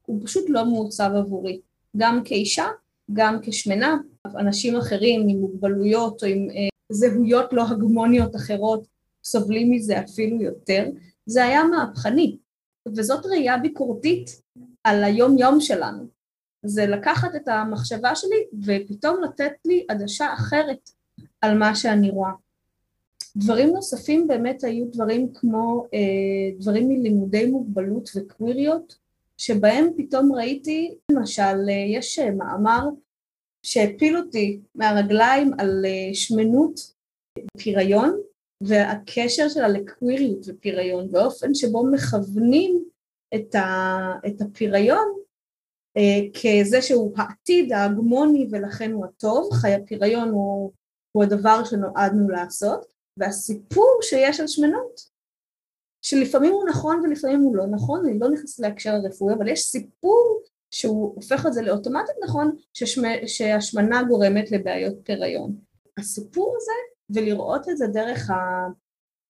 [0.06, 1.60] הוא פשוט לא מעוצב עבורי.
[1.96, 2.66] גם כאישה,
[3.12, 8.86] גם כשמנה, אנשים אחרים עם מוגבלויות או עם אה, זהויות לא הגמוניות אחרות
[9.24, 10.88] סובלים מזה אפילו יותר,
[11.26, 12.36] זה היה מהפכני,
[12.88, 14.42] וזאת ראייה ביקורתית
[14.84, 16.06] על היום יום שלנו.
[16.62, 20.90] זה לקחת את המחשבה שלי ופתאום לתת לי עדשה אחרת
[21.40, 22.32] על מה שאני רואה.
[23.36, 28.96] דברים נוספים באמת היו דברים כמו אה, דברים מלימודי מוגבלות וקוויריות,
[29.42, 32.88] שבהם פתאום ראיתי, למשל, אה, יש אה, מאמר
[33.66, 36.80] שהפיל אותי מהרגליים על אה, שמנות
[37.58, 38.20] פיריון
[38.60, 42.84] והקשר שלה לקוויריות ופיריון, באופן שבו מכוונים
[43.34, 45.12] את, ה, את הפיריון
[46.34, 50.72] כזה שהוא העתיד ההגמוני ולכן הוא הטוב, חיי הפיריון הוא,
[51.12, 52.86] הוא הדבר שנועדנו לעשות,
[53.18, 55.11] והסיפור שיש על שמנות
[56.02, 60.42] שלפעמים הוא נכון ולפעמים הוא לא נכון, אני לא נכנסת להקשר הרפואי, אבל יש סיפור
[60.70, 63.02] שהוא הופך את זה לאוטומטית נכון, ששמ...
[63.26, 65.56] שהשמנה גורמת לבעיות פריון.
[65.98, 66.72] הסיפור הזה,
[67.10, 68.34] ולראות את זה דרך ה...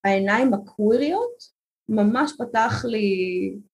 [0.04, 3.08] העיניים הקוויריות, ממש פתח לי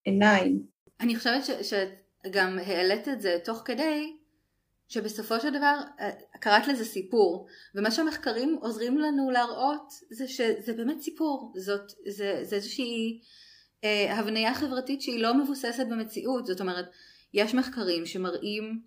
[0.04, 0.62] עיניים.
[1.00, 1.50] אני חושבת ש...
[1.50, 4.17] שגם העלית את זה תוך כדי
[4.88, 6.10] שבסופו של דבר אה,
[6.40, 11.52] קראת לזה סיפור ומה שהמחקרים עוזרים לנו להראות זה שזה באמת סיפור.
[11.56, 13.20] זאת זה, זה איזושהי
[13.84, 16.46] אה, הבניה חברתית שהיא לא מבוססת במציאות.
[16.46, 16.86] זאת אומרת
[17.34, 18.80] יש מחקרים שמראים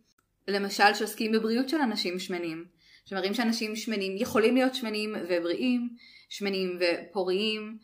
[0.48, 2.66] למשל שעוסקים בבריאות של אנשים שמנים
[3.06, 5.90] שמראים שאנשים שמנים יכולים להיות שמנים ובריאים
[6.30, 7.78] שמנים ופוריים.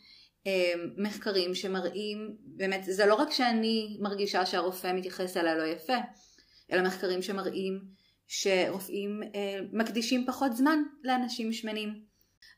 [0.47, 5.97] אה, מחקרים שמראים באמת זה לא רק שאני מרגישה שהרופא מתייחס אליה לא יפה
[6.71, 7.81] אלא מחקרים שמראים
[8.27, 12.01] שרופאים אה, מקדישים פחות זמן לאנשים שמנים.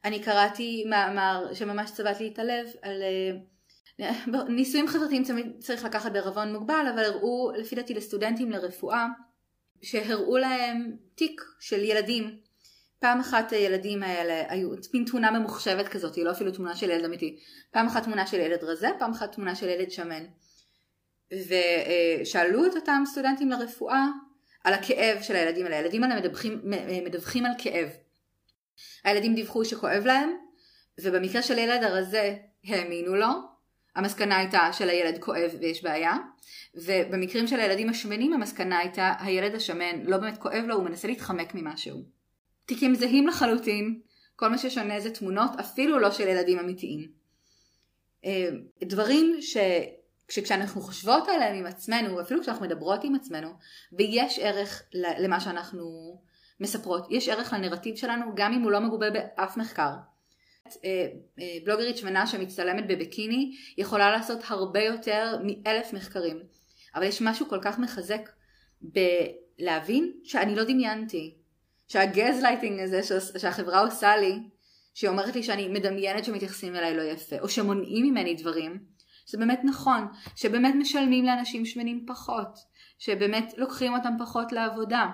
[0.05, 5.23] אני קראתי מאמר שממש צבט לי את הלב על אה, ניסויים חברתיים
[5.59, 9.07] צריך לקחת בערבון מוגבל אבל הראו לפי דעתי לסטודנטים לרפואה
[9.81, 12.39] שהראו להם תיק של ילדים
[12.99, 17.05] פעם אחת הילדים האלה היו מין תמונה ממוחשבת כזאת, היא לא אפילו תמונה של ילד
[17.05, 17.39] אמיתי.
[17.71, 20.23] פעם אחת תמונה של ילד רזה, פעם אחת תמונה של ילד שמן.
[21.33, 24.05] ושאלו את אותם סטודנטים לרפואה
[24.63, 25.77] על הכאב של הילדים האלה.
[25.77, 26.61] הילדים האלה מדווחים,
[27.05, 27.89] מדווחים על כאב.
[29.03, 30.29] הילדים דיווחו שכואב להם,
[31.01, 32.35] ובמקרה של ילד הרזה
[32.65, 33.27] האמינו לו,
[33.95, 36.17] המסקנה הייתה שלילד כואב ויש בעיה,
[36.75, 41.55] ובמקרים של הילדים השמנים המסקנה הייתה הילד השמן לא באמת כואב לו, הוא מנסה להתחמק
[41.55, 42.03] ממשהו.
[42.65, 43.99] תיקים זהים לחלוטין,
[44.35, 47.07] כל מה ששונה זה תמונות, אפילו לא של ילדים אמיתיים.
[48.25, 48.49] אה,
[48.83, 49.57] דברים ש...
[50.29, 53.49] כשאנחנו חושבות עליהם עם עצמנו, אפילו כשאנחנו מדברות עם עצמנו,
[53.93, 56.15] ויש ערך למה שאנחנו
[56.59, 59.89] מספרות, יש ערך לנרטיב שלנו, גם אם הוא לא מגובה באף מחקר.
[60.85, 61.07] אה,
[61.39, 66.39] אה, בלוגרית שמנה שמצטלמת בבקיני יכולה לעשות הרבה יותר מאלף מחקרים,
[66.95, 68.29] אבל יש משהו כל כך מחזק
[68.81, 71.35] בלהבין שאני לא דמיינתי,
[71.87, 73.01] שהגז לייטינג הזה
[73.37, 74.39] שהחברה עושה לי,
[74.93, 78.79] שהיא אומרת לי שאני מדמיינת שמתייחסים אליי לא יפה, או שמונעים ממני דברים,
[79.29, 82.59] שזה באמת נכון, שבאמת משלמים לאנשים שמנים פחות,
[82.97, 85.07] שבאמת לוקחים אותם פחות לעבודה.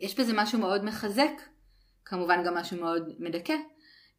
[0.00, 1.32] יש בזה משהו מאוד מחזק,
[2.04, 3.54] כמובן גם משהו מאוד מדכא,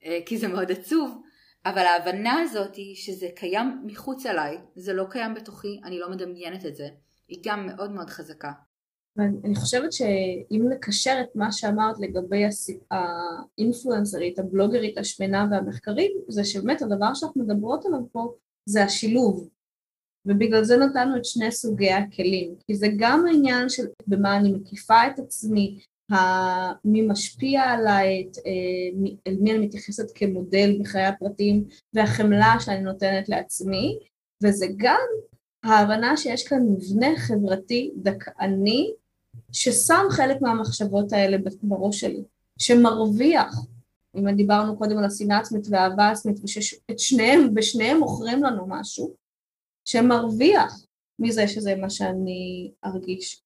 [0.06, 1.22] אה, כי זה מאוד עצוב,
[1.66, 6.66] אבל ההבנה הזאת היא שזה קיים מחוץ אליי, זה לא קיים בתוכי, אני לא מדמיינת
[6.66, 6.88] את זה,
[7.28, 8.52] היא גם מאוד מאוד חזקה.
[9.18, 12.43] אני חושבת שאם נקשר את מה שאמרת לגבי
[12.91, 18.34] האינפלואנסרית, הבלוגרית השמנה והמחקרים, זה שבאמת הדבר שאנחנו מדברות עליו פה
[18.70, 19.49] זה השילוב.
[20.26, 25.07] ובגלל זה נתנו את שני סוגי הכלים, כי זה גם העניין של במה אני מקיפה
[25.07, 25.80] את עצמי,
[26.86, 31.63] מי משפיע עליי, את, אה, אל מי אני מתייחסת כמודל בחיי הפרטים,
[31.93, 33.99] והחמלה שאני נותנת לעצמי,
[34.43, 35.07] וזה גם
[35.63, 38.93] ההבנה שיש כאן מבנה חברתי דכאני
[39.51, 42.24] ששם חלק מהמחשבות האלה בראש שלי,
[42.59, 43.55] שמרוויח,
[44.16, 49.14] אם דיברנו קודם על השנאה עצמית והאהבה עצמית, ושאת שניהם, בשניהם מוכרים לנו משהו,
[49.86, 50.86] שמרוויח
[51.20, 53.41] מזה שזה מה שאני ארגיש.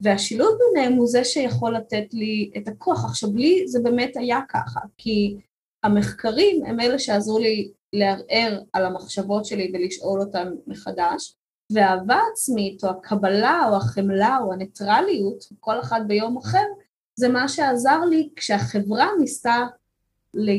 [0.00, 3.04] והשילוב ביניהם הוא זה שיכול לתת לי את הכוח.
[3.04, 5.36] עכשיו, לי זה באמת היה ככה, כי
[5.82, 11.36] המחקרים הם אלה שעזרו לי לערער על המחשבות שלי ולשאול אותן מחדש,
[11.72, 16.64] והאהבה עצמית, או הקבלה, או החמלה, או הניטרליות, כל אחד ביום אחר,
[17.18, 19.66] זה מה שעזר לי כשהחברה ניסתה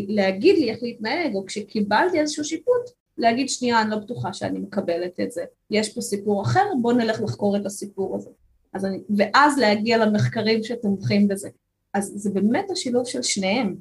[0.07, 5.19] להגיד לי איך להתנהג, או כשקיבלתי איזשהו שיפוט, להגיד שנייה, אני לא בטוחה שאני מקבלת
[5.19, 8.29] את זה, יש פה סיפור אחר, בוא נלך לחקור את הסיפור הזה.
[8.73, 11.49] אז אני, ואז להגיע למחקרים שתומכים בזה.
[11.93, 13.75] אז זה באמת השילוב של שניהם.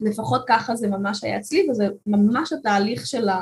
[0.00, 3.40] לפחות ככה זה ממש היה אצלי, וזה ממש התהליך של, ה,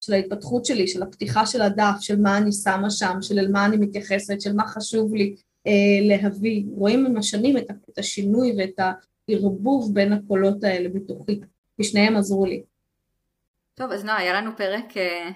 [0.00, 3.66] של ההתפתחות שלי, של הפתיחה של הדף, של מה אני שמה שם, של אל מה
[3.66, 5.72] אני מתייחסת, של מה חשוב לי אה,
[6.08, 6.64] להביא.
[6.70, 8.80] רואים עם השנים את, את השינוי ואת
[9.28, 11.40] הערבוב בין הקולות האלה בתוכי,
[11.76, 12.62] כי שניהם עזרו לי.
[13.74, 15.30] טוב, אז נועה, היה לנו פרק, אה,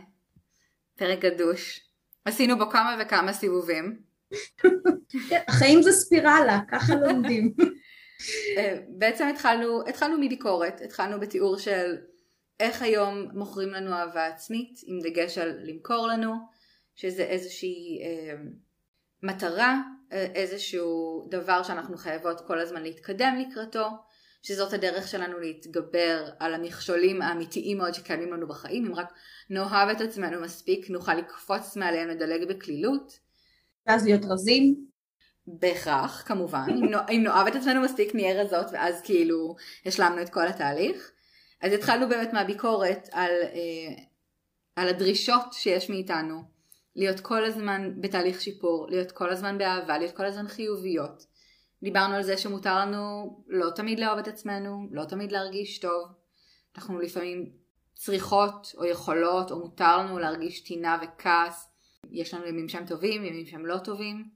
[0.97, 1.81] פרק גדוש.
[2.25, 3.99] עשינו בו כמה וכמה סיבובים.
[5.49, 7.55] החיים זה ספירלה, ככה לומדים.
[8.57, 11.97] אה, בעצם התחלנו, התחלנו מביקורת, התחלנו בתיאור של
[12.61, 16.35] איך היום מוכרים לנו אהבה עצמית, עם דגש על למכור לנו,
[16.95, 18.35] שזה איזושהי אה,
[19.23, 19.81] מטרה,
[20.11, 23.89] איזשהו דבר שאנחנו חייבות כל הזמן להתקדם לקראתו,
[24.43, 29.13] שזאת הדרך שלנו להתגבר על המכשולים האמיתיים מאוד שקיימים לנו בחיים, אם רק
[29.51, 33.19] נאהב את עצמנו מספיק, נוכל לקפוץ מעליהם לדלג בקלילות.
[33.87, 34.87] ואז להיות רזים.
[35.47, 36.67] בהכרח, כמובן.
[36.69, 41.11] אם, אם נאהב את עצמנו מספיק נהיה רזות ואז כאילו השלמנו את כל התהליך.
[41.63, 44.03] אז התחלנו באמת מהביקורת על, אה,
[44.77, 46.56] על הדרישות שיש מאיתנו
[46.97, 51.27] להיות כל הזמן בתהליך שיפור, להיות כל הזמן באהבה, להיות כל הזמן חיוביות.
[51.83, 56.09] דיברנו על זה שמותר לנו לא תמיד לאהוב את עצמנו, לא תמיד להרגיש טוב.
[56.77, 57.51] אנחנו לפעמים
[57.95, 61.71] צריכות או יכולות או מותר לנו להרגיש טינה וכעס.
[62.11, 64.29] יש לנו ימים שהם טובים, ימים שהם לא טובים.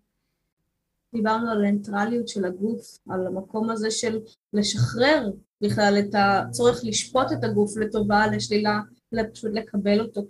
[1.15, 4.21] דיברנו על הניטרליות של הגוף, על המקום הזה של
[4.53, 5.31] לשחרר
[5.61, 8.81] בכלל את הצורך לשפוט את הגוף לטובה, לשלילה,
[9.33, 10.21] פשוט לקבל אותו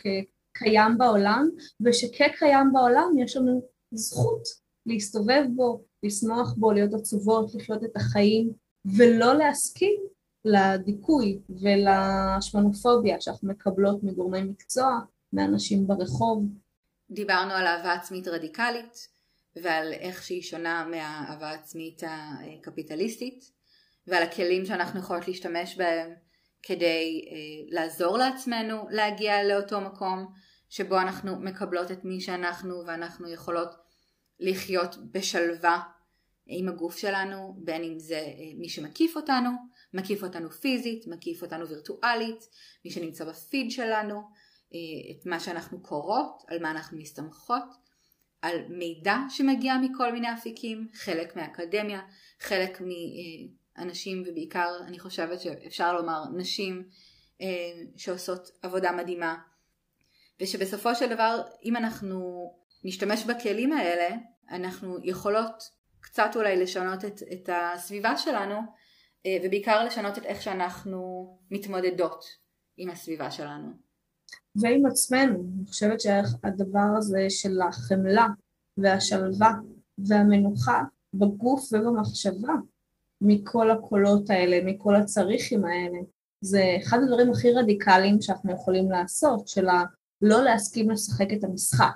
[0.54, 1.48] כקיים בעולם,
[1.80, 4.42] ושכקיים בעולם יש לנו זכות
[4.86, 8.50] להסתובב בו, לשמוח בו, להיות עצובות, לחיות את החיים,
[8.96, 10.00] ולא להסכים
[10.44, 14.98] לדיכוי ולשמנופוביה שאנחנו מקבלות מגורמי מקצוע,
[15.32, 16.44] מאנשים ברחוב.
[17.10, 19.08] דיברנו על אהבה עצמית רדיקלית
[19.56, 23.44] ועל איך שהיא שונה מהאהבה העצמית הקפיטליסטית
[24.06, 26.14] ועל הכלים שאנחנו יכולות להשתמש בהם
[26.62, 27.36] כדי אה,
[27.70, 30.32] לעזור לעצמנו להגיע לאותו מקום
[30.68, 33.74] שבו אנחנו מקבלות את מי שאנחנו ואנחנו יכולות
[34.40, 35.82] לחיות בשלווה
[36.46, 39.50] עם הגוף שלנו, בין אם זה אה, מי שמקיף אותנו,
[39.94, 42.48] מקיף אותנו פיזית, מקיף אותנו וירטואלית,
[42.84, 44.16] מי שנמצא בפיד שלנו,
[44.74, 47.64] אה, את מה שאנחנו קוראות, על מה אנחנו מסתמכות,
[48.42, 52.00] על מידע שמגיע מכל מיני אפיקים, חלק מהאקדמיה,
[52.40, 52.80] חלק
[53.80, 56.88] מאנשים ובעיקר אני חושבת שאפשר לומר נשים
[57.40, 57.46] אה,
[57.96, 59.36] שעושות עבודה מדהימה
[60.40, 62.50] ושבסופו של דבר אם אנחנו
[62.84, 64.16] נשתמש בכלים האלה
[64.50, 65.62] אנחנו יכולות
[66.00, 68.56] קצת אולי לשנות את, את הסביבה שלנו
[69.26, 72.24] אה, ובעיקר לשנות את איך שאנחנו מתמודדות
[72.76, 73.68] עם הסביבה שלנו.
[74.62, 78.26] ועם עצמנו, אני חושבת שהדבר הזה של החמלה
[78.76, 79.52] והשלווה
[79.98, 80.82] והמנוחה
[81.14, 82.52] בגוף ובמחשבה
[83.20, 85.98] מכל הקולות האלה, מכל הצריכים האלה,
[86.40, 89.66] זה אחד הדברים הכי רדיקליים שאנחנו יכולים לעשות, של
[90.22, 91.94] לא להסכים לשחק את המשחק.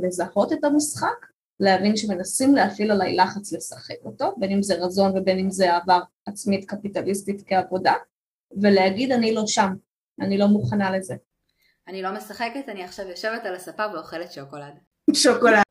[0.00, 1.26] לזהות את המשחק
[1.60, 6.00] להבין שמנסים להפעיל עליי לחץ לשחק אותו, בין אם זה רזון ובין אם זה אהבה
[6.26, 7.94] עצמית קפיטליסטית כעבודה,
[8.62, 9.72] ולהגיד אני לא שם,
[10.20, 11.14] אני לא מוכנה לזה.
[11.88, 14.74] אני לא משחקת, אני עכשיו יושבת על הספה ואוכלת שוקולד.
[15.14, 15.62] שוקולד.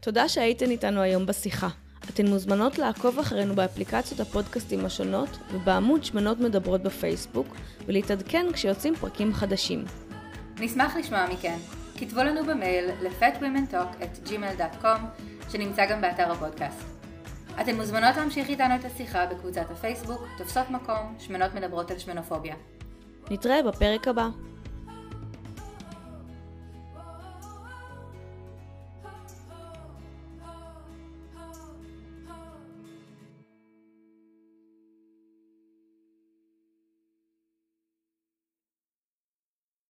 [0.00, 1.68] תודה שהייתן איתנו היום בשיחה.
[2.14, 7.46] אתן מוזמנות לעקוב אחרינו באפליקציות הפודקאסטים השונות ובעמוד שמנות מדברות בפייסבוק
[7.86, 9.84] ולהתעדכן כשיוצאים פרקים חדשים.
[10.60, 11.56] נשמח לשמוע מכן.
[11.98, 14.98] כתבו לנו במייל ל-fatwomentalk@gmail.com
[15.52, 16.84] שנמצא גם באתר הפודקאסט.
[17.60, 22.54] אתן מוזמנות להמשיך איתנו את השיחה בקבוצת הפייסבוק, תופסות מקום, שמנות מדברות על שמנופוביה.
[23.30, 24.28] נתראה בפרק הבא.